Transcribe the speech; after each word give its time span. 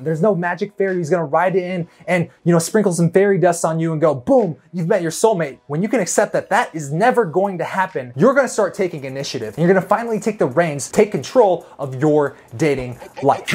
There's 0.00 0.20
no 0.20 0.34
magic 0.34 0.76
fairy 0.76 0.96
who's 0.96 1.08
gonna 1.08 1.24
ride 1.24 1.54
in 1.54 1.86
and, 2.08 2.28
you 2.42 2.52
know, 2.52 2.58
sprinkle 2.58 2.92
some 2.92 3.12
fairy 3.12 3.38
dust 3.38 3.64
on 3.64 3.78
you 3.78 3.92
and 3.92 4.00
go, 4.00 4.12
boom, 4.12 4.56
you've 4.72 4.88
met 4.88 5.02
your 5.02 5.12
soulmate. 5.12 5.60
When 5.68 5.82
you 5.82 5.88
can 5.88 6.00
accept 6.00 6.32
that 6.32 6.50
that 6.50 6.74
is 6.74 6.92
never 6.92 7.24
going 7.24 7.58
to 7.58 7.64
happen, 7.64 8.12
you're 8.16 8.34
gonna 8.34 8.48
start 8.48 8.74
taking 8.74 9.04
initiative. 9.04 9.54
And 9.56 9.58
you're 9.58 9.72
gonna 9.72 9.86
finally 9.86 10.18
take 10.18 10.40
the 10.40 10.46
reins, 10.46 10.90
take 10.90 11.12
control 11.12 11.64
of 11.78 12.00
your 12.00 12.36
dating 12.56 12.98
life. 13.22 13.46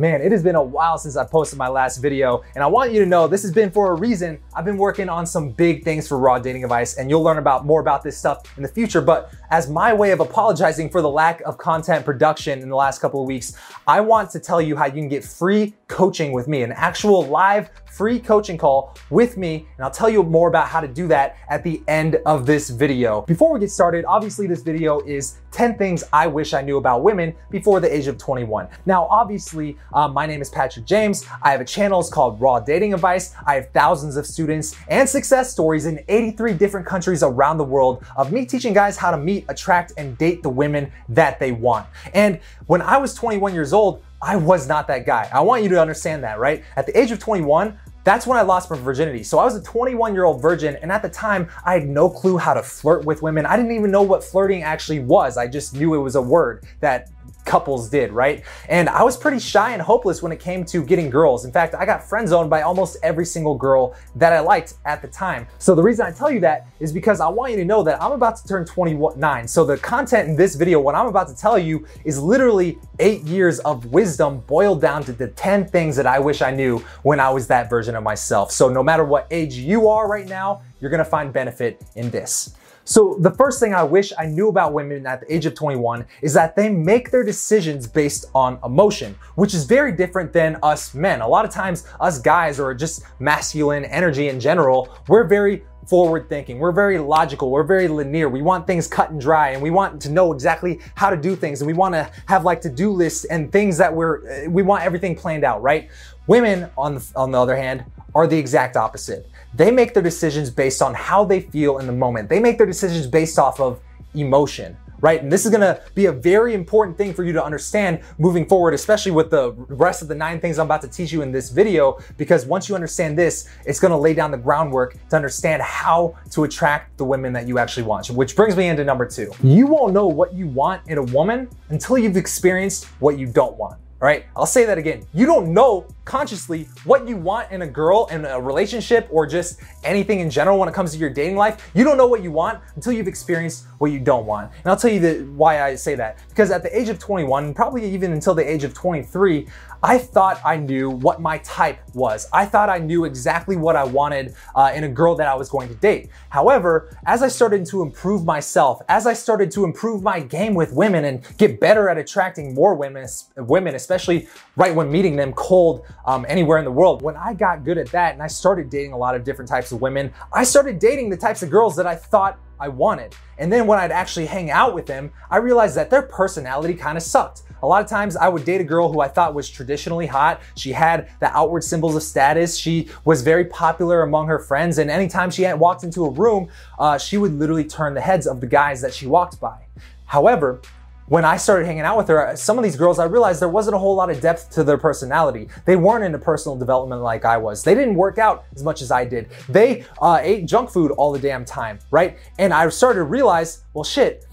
Man, 0.00 0.22
it 0.22 0.30
has 0.30 0.44
been 0.44 0.54
a 0.54 0.62
while 0.62 0.96
since 0.96 1.16
I 1.16 1.24
posted 1.24 1.58
my 1.58 1.66
last 1.66 1.96
video, 1.96 2.44
and 2.54 2.62
I 2.62 2.68
want 2.68 2.92
you 2.92 3.00
to 3.00 3.06
know 3.06 3.26
this 3.26 3.42
has 3.42 3.50
been 3.50 3.68
for 3.68 3.90
a 3.90 3.94
reason. 3.96 4.38
I've 4.54 4.64
been 4.64 4.76
working 4.76 5.08
on 5.08 5.26
some 5.26 5.50
big 5.50 5.82
things 5.82 6.06
for 6.06 6.18
Raw 6.18 6.38
Dating 6.38 6.62
Advice, 6.62 6.98
and 6.98 7.10
you'll 7.10 7.24
learn 7.24 7.38
about 7.38 7.66
more 7.66 7.80
about 7.80 8.04
this 8.04 8.16
stuff 8.16 8.44
in 8.56 8.62
the 8.62 8.68
future. 8.68 9.00
But 9.00 9.32
as 9.50 9.68
my 9.68 9.92
way 9.92 10.12
of 10.12 10.20
apologizing 10.20 10.90
for 10.90 11.02
the 11.02 11.10
lack 11.10 11.40
of 11.40 11.58
content 11.58 12.04
production 12.04 12.60
in 12.60 12.68
the 12.68 12.76
last 12.76 13.00
couple 13.00 13.20
of 13.20 13.26
weeks, 13.26 13.54
I 13.88 14.00
want 14.00 14.30
to 14.30 14.38
tell 14.38 14.62
you 14.62 14.76
how 14.76 14.86
you 14.86 14.92
can 14.92 15.08
get 15.08 15.24
free 15.24 15.74
coaching 15.88 16.30
with 16.30 16.46
me, 16.46 16.62
an 16.62 16.70
actual 16.70 17.26
live 17.26 17.68
free 17.90 18.20
coaching 18.20 18.56
call 18.56 18.96
with 19.10 19.36
me, 19.36 19.66
and 19.76 19.84
I'll 19.84 19.90
tell 19.90 20.08
you 20.08 20.22
more 20.22 20.48
about 20.48 20.68
how 20.68 20.80
to 20.80 20.86
do 20.86 21.08
that 21.08 21.36
at 21.48 21.64
the 21.64 21.82
end 21.88 22.20
of 22.26 22.46
this 22.46 22.70
video. 22.70 23.22
Before 23.22 23.52
we 23.52 23.58
get 23.58 23.72
started, 23.72 24.04
obviously 24.04 24.46
this 24.46 24.62
video 24.62 25.00
is 25.00 25.38
10 25.50 25.76
things 25.76 26.04
I 26.12 26.28
wish 26.28 26.54
I 26.54 26.62
knew 26.62 26.76
about 26.76 27.02
women 27.02 27.34
before 27.50 27.80
the 27.80 27.92
age 27.92 28.06
of 28.06 28.16
21. 28.16 28.68
Now, 28.86 29.08
obviously, 29.10 29.76
um, 29.92 30.12
my 30.12 30.26
name 30.26 30.40
is 30.40 30.50
Patrick 30.50 30.84
James. 30.84 31.26
I 31.42 31.50
have 31.50 31.60
a 31.60 31.64
channel 31.64 32.00
it's 32.00 32.10
called 32.10 32.40
Raw 32.40 32.60
Dating 32.60 32.94
Advice. 32.94 33.34
I 33.46 33.54
have 33.54 33.70
thousands 33.70 34.16
of 34.16 34.26
students 34.26 34.76
and 34.88 35.08
success 35.08 35.50
stories 35.50 35.86
in 35.86 36.02
83 36.08 36.54
different 36.54 36.86
countries 36.86 37.22
around 37.22 37.58
the 37.58 37.64
world 37.64 38.04
of 38.16 38.32
me 38.32 38.44
teaching 38.44 38.72
guys 38.72 38.96
how 38.96 39.10
to 39.10 39.16
meet, 39.16 39.44
attract, 39.48 39.92
and 39.96 40.16
date 40.18 40.42
the 40.42 40.50
women 40.50 40.92
that 41.08 41.38
they 41.40 41.52
want. 41.52 41.86
And 42.14 42.40
when 42.66 42.82
I 42.82 42.98
was 42.98 43.14
21 43.14 43.54
years 43.54 43.72
old, 43.72 44.02
I 44.20 44.36
was 44.36 44.66
not 44.66 44.88
that 44.88 45.06
guy. 45.06 45.28
I 45.32 45.40
want 45.40 45.62
you 45.62 45.68
to 45.70 45.80
understand 45.80 46.24
that, 46.24 46.38
right? 46.38 46.64
At 46.76 46.86
the 46.86 46.98
age 46.98 47.12
of 47.12 47.18
21, 47.18 47.78
that's 48.04 48.26
when 48.26 48.38
I 48.38 48.42
lost 48.42 48.70
my 48.70 48.76
virginity. 48.78 49.22
So 49.22 49.38
I 49.38 49.44
was 49.44 49.54
a 49.54 49.62
21 49.62 50.14
year 50.14 50.24
old 50.24 50.40
virgin, 50.40 50.76
and 50.76 50.90
at 50.90 51.02
the 51.02 51.10
time, 51.10 51.48
I 51.64 51.74
had 51.74 51.86
no 51.86 52.08
clue 52.08 52.38
how 52.38 52.54
to 52.54 52.62
flirt 52.62 53.04
with 53.04 53.22
women. 53.22 53.44
I 53.44 53.56
didn't 53.56 53.72
even 53.72 53.90
know 53.90 54.02
what 54.02 54.24
flirting 54.24 54.62
actually 54.62 55.00
was. 55.00 55.36
I 55.36 55.46
just 55.46 55.74
knew 55.74 55.94
it 55.94 55.98
was 55.98 56.16
a 56.16 56.22
word 56.22 56.64
that 56.80 57.10
couples 57.48 57.88
did, 57.88 58.12
right? 58.12 58.44
And 58.68 58.88
I 58.88 59.02
was 59.02 59.16
pretty 59.16 59.38
shy 59.38 59.72
and 59.72 59.82
hopeless 59.82 60.22
when 60.22 60.30
it 60.30 60.38
came 60.38 60.64
to 60.66 60.84
getting 60.84 61.08
girls. 61.08 61.44
In 61.44 61.50
fact, 61.50 61.74
I 61.74 61.86
got 61.86 62.04
friend 62.04 62.28
zoned 62.28 62.50
by 62.50 62.62
almost 62.62 62.98
every 63.02 63.24
single 63.24 63.56
girl 63.56 63.96
that 64.16 64.32
I 64.32 64.40
liked 64.40 64.74
at 64.84 65.00
the 65.00 65.08
time. 65.08 65.46
So 65.58 65.74
the 65.74 65.82
reason 65.82 66.06
I 66.06 66.12
tell 66.12 66.30
you 66.30 66.40
that 66.40 66.68
is 66.78 66.92
because 66.92 67.20
I 67.20 67.28
want 67.28 67.52
you 67.52 67.58
to 67.58 67.64
know 67.64 67.82
that 67.82 68.00
I'm 68.02 68.12
about 68.12 68.36
to 68.36 68.46
turn 68.46 68.66
29. 68.66 69.48
So 69.48 69.64
the 69.64 69.78
content 69.78 70.28
in 70.28 70.36
this 70.36 70.54
video, 70.54 70.78
what 70.78 70.94
I'm 70.94 71.06
about 71.06 71.26
to 71.28 71.36
tell 71.36 71.58
you 71.58 71.86
is 72.04 72.20
literally 72.20 72.78
eight 72.98 73.22
years 73.22 73.60
of 73.60 73.86
wisdom 73.86 74.40
boiled 74.40 74.82
down 74.82 75.02
to 75.04 75.12
the 75.12 75.28
10 75.28 75.66
things 75.66 75.96
that 75.96 76.06
I 76.06 76.18
wish 76.18 76.42
I 76.42 76.50
knew 76.50 76.78
when 77.02 77.18
I 77.18 77.30
was 77.30 77.46
that 77.46 77.70
version 77.70 77.96
of 77.96 78.02
myself. 78.02 78.52
So 78.52 78.68
no 78.68 78.82
matter 78.82 79.04
what 79.04 79.26
age 79.30 79.54
you 79.54 79.88
are 79.88 80.06
right 80.06 80.28
now, 80.28 80.60
you're 80.80 80.90
gonna 80.90 81.04
find 81.04 81.32
benefit 81.32 81.82
in 81.96 82.10
this. 82.10 82.54
So 82.88 83.18
the 83.20 83.32
first 83.32 83.60
thing 83.60 83.74
I 83.74 83.82
wish 83.82 84.14
I 84.18 84.24
knew 84.24 84.48
about 84.48 84.72
women 84.72 85.06
at 85.06 85.20
the 85.20 85.30
age 85.30 85.44
of 85.44 85.54
21 85.54 86.06
is 86.22 86.32
that 86.32 86.56
they 86.56 86.70
make 86.70 87.10
their 87.10 87.22
decisions 87.22 87.86
based 87.86 88.24
on 88.34 88.58
emotion, 88.64 89.14
which 89.34 89.52
is 89.52 89.66
very 89.66 89.92
different 89.92 90.32
than 90.32 90.56
us 90.62 90.94
men. 90.94 91.20
A 91.20 91.28
lot 91.28 91.44
of 91.44 91.50
times 91.50 91.86
us 92.00 92.18
guys 92.18 92.58
or 92.58 92.72
just 92.72 93.02
masculine 93.18 93.84
energy 93.84 94.28
in 94.28 94.40
general, 94.40 94.88
we're 95.06 95.24
very 95.24 95.64
forward 95.86 96.30
thinking. 96.30 96.58
We're 96.58 96.72
very 96.72 96.98
logical. 96.98 97.50
We're 97.50 97.62
very 97.62 97.88
linear. 97.88 98.30
We 98.30 98.40
want 98.40 98.66
things 98.66 98.86
cut 98.86 99.10
and 99.10 99.20
dry 99.20 99.50
and 99.50 99.62
we 99.62 99.70
want 99.70 100.00
to 100.02 100.10
know 100.10 100.32
exactly 100.32 100.80
how 100.94 101.10
to 101.10 101.16
do 101.16 101.36
things 101.36 101.60
and 101.60 101.66
we 101.66 101.74
want 101.74 101.94
to 101.94 102.10
have 102.26 102.44
like 102.44 102.62
to-do 102.62 102.90
lists 102.90 103.26
and 103.26 103.52
things 103.52 103.76
that 103.76 103.94
we're 103.94 104.26
eh, 104.26 104.46
we 104.46 104.62
want 104.62 104.82
everything 104.82 105.14
planned 105.14 105.44
out, 105.44 105.62
right? 105.62 105.90
Women 106.28 106.68
on 106.76 106.96
the, 106.96 107.12
on 107.16 107.30
the 107.30 107.40
other 107.40 107.56
hand 107.56 107.86
are 108.14 108.26
the 108.26 108.36
exact 108.36 108.76
opposite. 108.76 109.30
They 109.54 109.70
make 109.70 109.94
their 109.94 110.02
decisions 110.02 110.50
based 110.50 110.82
on 110.82 110.92
how 110.92 111.24
they 111.24 111.40
feel 111.40 111.78
in 111.78 111.86
the 111.86 111.92
moment. 111.92 112.28
They 112.28 112.38
make 112.38 112.58
their 112.58 112.66
decisions 112.66 113.06
based 113.06 113.38
off 113.38 113.60
of 113.60 113.80
emotion, 114.14 114.76
right? 115.00 115.22
And 115.22 115.32
this 115.32 115.46
is 115.46 115.50
gonna 115.50 115.80
be 115.94 116.04
a 116.04 116.12
very 116.12 116.52
important 116.52 116.98
thing 116.98 117.14
for 117.14 117.24
you 117.24 117.32
to 117.32 117.42
understand 117.42 118.00
moving 118.18 118.46
forward, 118.46 118.74
especially 118.74 119.12
with 119.12 119.30
the 119.30 119.52
rest 119.68 120.02
of 120.02 120.08
the 120.08 120.14
nine 120.14 120.38
things 120.38 120.58
I'm 120.58 120.66
about 120.66 120.82
to 120.82 120.88
teach 120.88 121.12
you 121.12 121.22
in 121.22 121.32
this 121.32 121.48
video, 121.48 121.98
because 122.18 122.44
once 122.44 122.68
you 122.68 122.74
understand 122.74 123.16
this, 123.16 123.48
it's 123.64 123.80
gonna 123.80 123.98
lay 123.98 124.12
down 124.12 124.30
the 124.30 124.36
groundwork 124.36 124.98
to 125.08 125.16
understand 125.16 125.62
how 125.62 126.14
to 126.32 126.44
attract 126.44 126.98
the 126.98 127.06
women 127.06 127.32
that 127.32 127.48
you 127.48 127.58
actually 127.58 127.84
want. 127.84 128.10
Which 128.10 128.36
brings 128.36 128.54
me 128.54 128.68
into 128.68 128.84
number 128.84 129.06
two. 129.06 129.32
You 129.42 129.66
won't 129.66 129.94
know 129.94 130.06
what 130.06 130.34
you 130.34 130.46
want 130.48 130.82
in 130.88 130.98
a 130.98 131.04
woman 131.04 131.48
until 131.70 131.96
you've 131.96 132.18
experienced 132.18 132.84
what 133.00 133.18
you 133.18 133.26
don't 133.26 133.56
want. 133.56 133.78
All 134.00 134.06
right, 134.06 134.26
I'll 134.36 134.46
say 134.46 134.64
that 134.64 134.78
again. 134.78 135.04
You 135.12 135.26
don't 135.26 135.52
know 135.52 135.84
consciously 136.04 136.68
what 136.84 137.08
you 137.08 137.16
want 137.16 137.50
in 137.50 137.62
a 137.62 137.66
girl 137.66 138.06
in 138.12 138.24
a 138.24 138.40
relationship 138.40 139.08
or 139.10 139.26
just 139.26 139.60
anything 139.82 140.20
in 140.20 140.30
general 140.30 140.56
when 140.56 140.68
it 140.68 140.74
comes 140.74 140.92
to 140.92 140.98
your 140.98 141.10
dating 141.10 141.34
life. 141.34 141.68
You 141.74 141.82
don't 141.82 141.96
know 141.96 142.06
what 142.06 142.22
you 142.22 142.30
want 142.30 142.60
until 142.76 142.92
you've 142.92 143.08
experienced 143.08 143.66
what 143.78 143.90
you 143.90 143.98
don't 143.98 144.24
want. 144.24 144.52
And 144.58 144.66
I'll 144.66 144.76
tell 144.76 144.92
you 144.92 145.00
the, 145.00 145.24
why 145.34 145.64
I 145.64 145.74
say 145.74 145.96
that. 145.96 146.20
Because 146.28 146.52
at 146.52 146.62
the 146.62 146.78
age 146.78 146.88
of 146.90 147.00
21, 147.00 147.54
probably 147.54 147.92
even 147.92 148.12
until 148.12 148.36
the 148.36 148.48
age 148.48 148.62
of 148.62 148.72
23, 148.72 149.48
I 149.82 149.98
thought 149.98 150.40
I 150.44 150.56
knew 150.56 150.90
what 150.90 151.20
my 151.20 151.38
type 151.38 151.80
was. 151.94 152.28
I 152.32 152.44
thought 152.44 152.68
I 152.68 152.78
knew 152.78 153.04
exactly 153.04 153.56
what 153.56 153.76
I 153.76 153.84
wanted 153.84 154.34
uh, 154.54 154.72
in 154.74 154.84
a 154.84 154.88
girl 154.88 155.14
that 155.16 155.28
I 155.28 155.34
was 155.34 155.48
going 155.48 155.68
to 155.68 155.74
date. 155.74 156.10
However, 156.30 156.96
as 157.06 157.22
I 157.22 157.28
started 157.28 157.64
to 157.66 157.82
improve 157.82 158.24
myself, 158.24 158.80
as 158.88 159.06
I 159.06 159.12
started 159.12 159.50
to 159.52 159.64
improve 159.64 160.02
my 160.02 160.20
game 160.20 160.54
with 160.54 160.72
women 160.72 161.04
and 161.04 161.24
get 161.38 161.60
better 161.60 161.88
at 161.88 161.98
attracting 161.98 162.54
more 162.54 162.74
women, 162.74 163.06
women, 163.36 163.74
especially 163.74 164.28
right 164.56 164.74
when 164.74 164.90
meeting 164.90 165.16
them 165.16 165.32
cold 165.32 165.86
um, 166.06 166.26
anywhere 166.28 166.58
in 166.58 166.64
the 166.64 166.72
world, 166.72 167.02
when 167.02 167.16
I 167.16 167.34
got 167.34 167.64
good 167.64 167.78
at 167.78 167.88
that 167.88 168.14
and 168.14 168.22
I 168.22 168.26
started 168.26 168.70
dating 168.70 168.92
a 168.92 168.98
lot 168.98 169.14
of 169.14 169.22
different 169.22 169.48
types 169.48 169.70
of 169.70 169.80
women, 169.80 170.12
I 170.32 170.44
started 170.44 170.78
dating 170.78 171.10
the 171.10 171.16
types 171.16 171.42
of 171.42 171.50
girls 171.50 171.76
that 171.76 171.86
I 171.86 171.94
thought 171.94 172.38
I 172.60 172.68
wanted. 172.68 173.14
And 173.38 173.52
then 173.52 173.66
when 173.66 173.78
I'd 173.78 173.92
actually 173.92 174.26
hang 174.26 174.50
out 174.50 174.74
with 174.74 174.86
them, 174.86 175.12
I 175.30 175.38
realized 175.38 175.76
that 175.76 175.90
their 175.90 176.02
personality 176.02 176.74
kind 176.74 176.96
of 176.96 177.02
sucked. 177.02 177.42
A 177.62 177.66
lot 177.66 177.82
of 177.82 177.88
times 177.88 178.16
I 178.16 178.28
would 178.28 178.44
date 178.44 178.60
a 178.60 178.64
girl 178.64 178.92
who 178.92 179.00
I 179.00 179.08
thought 179.08 179.34
was 179.34 179.50
traditionally 179.50 180.06
hot. 180.06 180.40
She 180.54 180.72
had 180.72 181.08
the 181.18 181.36
outward 181.36 181.64
symbols 181.64 181.96
of 181.96 182.02
status. 182.02 182.56
She 182.56 182.88
was 183.04 183.22
very 183.22 183.44
popular 183.44 184.02
among 184.02 184.28
her 184.28 184.38
friends. 184.38 184.78
And 184.78 184.90
anytime 184.90 185.30
she 185.30 185.52
walked 185.54 185.82
into 185.82 186.04
a 186.04 186.10
room, 186.10 186.48
uh, 186.78 186.98
she 186.98 187.18
would 187.18 187.32
literally 187.32 187.64
turn 187.64 187.94
the 187.94 188.00
heads 188.00 188.26
of 188.26 188.40
the 188.40 188.46
guys 188.46 188.80
that 188.82 188.94
she 188.94 189.06
walked 189.06 189.40
by. 189.40 189.66
However, 190.04 190.60
when 191.08 191.24
I 191.24 191.36
started 191.36 191.66
hanging 191.66 191.82
out 191.82 191.96
with 191.96 192.08
her, 192.08 192.36
some 192.36 192.58
of 192.58 192.64
these 192.64 192.76
girls, 192.76 192.98
I 192.98 193.04
realized 193.04 193.40
there 193.40 193.48
wasn't 193.48 193.76
a 193.76 193.78
whole 193.78 193.94
lot 193.94 194.10
of 194.10 194.20
depth 194.20 194.50
to 194.50 194.64
their 194.64 194.78
personality. 194.78 195.48
They 195.64 195.76
weren't 195.76 196.04
into 196.04 196.18
personal 196.18 196.56
development 196.56 197.02
like 197.02 197.24
I 197.24 197.36
was. 197.36 197.64
They 197.64 197.74
didn't 197.74 197.94
work 197.94 198.18
out 198.18 198.44
as 198.54 198.62
much 198.62 198.82
as 198.82 198.90
I 198.90 199.04
did. 199.04 199.28
They 199.48 199.84
uh, 200.02 200.20
ate 200.20 200.46
junk 200.46 200.70
food 200.70 200.90
all 200.92 201.12
the 201.12 201.18
damn 201.18 201.44
time, 201.44 201.78
right? 201.90 202.18
And 202.38 202.52
I 202.52 202.68
started 202.68 202.98
to 202.98 203.04
realize, 203.04 203.62
well, 203.72 203.84
shit, 203.84 204.26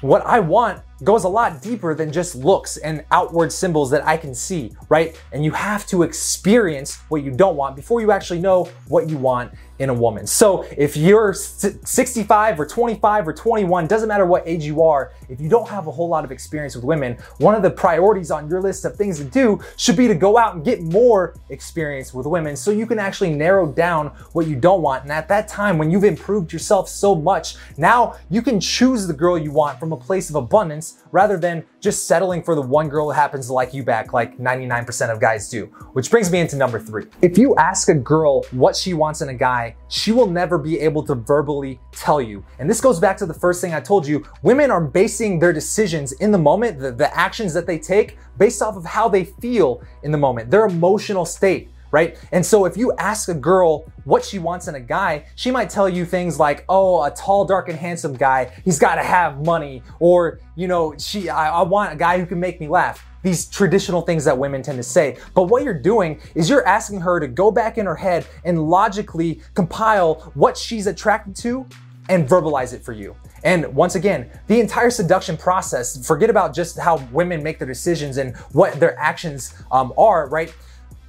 what 0.00 0.24
I 0.26 0.40
want 0.40 0.82
goes 1.04 1.24
a 1.24 1.28
lot 1.28 1.60
deeper 1.60 1.94
than 1.94 2.12
just 2.12 2.34
looks 2.34 2.76
and 2.76 3.04
outward 3.10 3.52
symbols 3.52 3.90
that 3.90 4.06
I 4.06 4.16
can 4.16 4.34
see, 4.34 4.72
right? 4.88 5.20
And 5.32 5.44
you 5.44 5.50
have 5.50 5.86
to 5.86 6.02
experience 6.02 6.98
what 7.08 7.24
you 7.24 7.30
don't 7.32 7.56
want 7.56 7.76
before 7.76 8.00
you 8.00 8.12
actually 8.12 8.40
know 8.40 8.68
what 8.88 9.10
you 9.10 9.16
want 9.16 9.52
in 9.80 9.90
a 9.90 9.94
woman. 9.94 10.28
So 10.28 10.64
if 10.76 10.96
you're 10.96 11.34
65 11.34 12.60
or 12.60 12.66
25 12.66 13.26
or 13.26 13.32
21, 13.32 13.88
doesn't 13.88 14.08
matter 14.08 14.24
what 14.24 14.46
age 14.46 14.64
you 14.64 14.80
are, 14.82 15.12
if 15.28 15.40
you 15.40 15.48
don't 15.48 15.68
have 15.68 15.88
a 15.88 15.90
whole 15.90 16.08
lot 16.08 16.24
of 16.24 16.30
experience 16.30 16.76
with 16.76 16.84
women, 16.84 17.18
one 17.38 17.56
of 17.56 17.62
the 17.62 17.70
priorities 17.70 18.30
on 18.30 18.48
your 18.48 18.60
list 18.60 18.84
of 18.84 18.94
things 18.94 19.18
to 19.18 19.24
do 19.24 19.58
should 19.76 19.96
be 19.96 20.06
to 20.06 20.14
go 20.14 20.38
out 20.38 20.54
and 20.54 20.64
get 20.64 20.82
more 20.82 21.34
experience 21.48 22.14
with 22.14 22.26
women 22.26 22.54
so 22.54 22.70
you 22.70 22.86
can 22.86 23.00
actually 23.00 23.34
narrow 23.34 23.66
down 23.66 24.08
what 24.34 24.46
you 24.46 24.54
don't 24.54 24.82
want. 24.82 25.02
And 25.02 25.10
at 25.10 25.26
that 25.28 25.48
time, 25.48 25.78
when 25.78 25.90
you've 25.90 26.04
improved 26.04 26.52
yourself 26.52 26.88
so 26.88 27.16
much, 27.16 27.56
now 27.76 28.14
you 28.30 28.40
can 28.40 28.60
choose 28.60 29.08
the 29.08 29.14
girl 29.14 29.36
you 29.36 29.50
want 29.50 29.80
from 29.82 29.92
a 29.92 29.96
place 29.96 30.30
of 30.30 30.36
abundance 30.36 31.02
rather 31.10 31.36
than 31.36 31.64
just 31.80 32.06
settling 32.06 32.40
for 32.40 32.54
the 32.54 32.62
one 32.62 32.88
girl 32.88 33.06
who 33.06 33.10
happens 33.10 33.48
to 33.48 33.52
like 33.52 33.74
you 33.74 33.82
back 33.82 34.12
like 34.12 34.38
99% 34.38 35.10
of 35.10 35.20
guys 35.20 35.48
do. 35.48 35.66
Which 35.92 36.08
brings 36.08 36.30
me 36.30 36.38
into 36.38 36.54
number 36.54 36.78
three. 36.78 37.06
If 37.20 37.36
you 37.36 37.56
ask 37.56 37.88
a 37.88 37.94
girl 37.94 38.44
what 38.52 38.76
she 38.76 38.94
wants 38.94 39.22
in 39.22 39.28
a 39.30 39.34
guy, 39.34 39.74
she 39.88 40.12
will 40.12 40.28
never 40.28 40.56
be 40.56 40.78
able 40.78 41.02
to 41.06 41.16
verbally 41.16 41.80
tell 41.90 42.22
you. 42.22 42.44
And 42.60 42.70
this 42.70 42.80
goes 42.80 43.00
back 43.00 43.16
to 43.16 43.26
the 43.26 43.34
first 43.34 43.60
thing 43.60 43.74
I 43.74 43.80
told 43.80 44.06
you. 44.06 44.24
Women 44.44 44.70
are 44.70 44.80
basing 44.80 45.40
their 45.40 45.52
decisions 45.52 46.12
in 46.12 46.30
the 46.30 46.38
moment, 46.38 46.78
the, 46.78 46.92
the 46.92 47.12
actions 47.18 47.52
that 47.54 47.66
they 47.66 47.80
take 47.80 48.18
based 48.38 48.62
off 48.62 48.76
of 48.76 48.84
how 48.84 49.08
they 49.08 49.24
feel 49.24 49.82
in 50.04 50.12
the 50.12 50.18
moment, 50.18 50.48
their 50.48 50.66
emotional 50.66 51.24
state 51.24 51.71
right? 51.92 52.18
And 52.32 52.44
so 52.44 52.64
if 52.64 52.76
you 52.76 52.92
ask 52.98 53.28
a 53.28 53.34
girl 53.34 53.84
what 54.04 54.24
she 54.24 54.40
wants 54.40 54.66
in 54.66 54.74
a 54.74 54.80
guy, 54.80 55.26
she 55.36 55.52
might 55.52 55.70
tell 55.70 55.88
you 55.88 56.04
things 56.04 56.40
like, 56.40 56.64
oh, 56.68 57.04
a 57.04 57.10
tall, 57.10 57.44
dark, 57.44 57.68
and 57.68 57.78
handsome 57.78 58.14
guy, 58.14 58.50
he's 58.64 58.80
gotta 58.80 59.02
have 59.02 59.44
money, 59.46 59.82
or, 60.00 60.40
you 60.56 60.66
know, 60.66 60.94
she, 60.98 61.28
I, 61.28 61.60
I 61.60 61.62
want 61.62 61.92
a 61.92 61.96
guy 61.96 62.18
who 62.18 62.26
can 62.26 62.40
make 62.40 62.60
me 62.60 62.66
laugh. 62.66 63.06
these 63.22 63.46
traditional 63.46 64.02
things 64.02 64.24
that 64.24 64.36
women 64.36 64.62
tend 64.62 64.78
to 64.78 64.82
say. 64.82 65.16
But 65.34 65.44
what 65.44 65.62
you're 65.62 65.78
doing 65.78 66.20
is 66.34 66.50
you're 66.50 66.66
asking 66.66 67.00
her 67.00 67.20
to 67.20 67.28
go 67.28 67.50
back 67.50 67.78
in 67.78 67.86
her 67.86 67.94
head 67.94 68.26
and 68.44 68.68
logically 68.68 69.40
compile 69.54 70.32
what 70.34 70.56
she's 70.56 70.86
attracted 70.86 71.36
to 71.36 71.66
and 72.08 72.28
verbalize 72.28 72.74
it 72.74 72.84
for 72.84 72.92
you. 72.92 73.16
And 73.44 73.74
once 73.74 73.94
again, 73.96 74.30
the 74.46 74.60
entire 74.60 74.90
seduction 74.90 75.36
process, 75.36 76.06
forget 76.06 76.30
about 76.30 76.54
just 76.54 76.78
how 76.78 76.96
women 77.12 77.42
make 77.42 77.58
their 77.58 77.66
decisions 77.66 78.16
and 78.16 78.36
what 78.52 78.78
their 78.78 78.98
actions 78.98 79.54
um, 79.72 79.92
are, 79.98 80.28
right? 80.28 80.54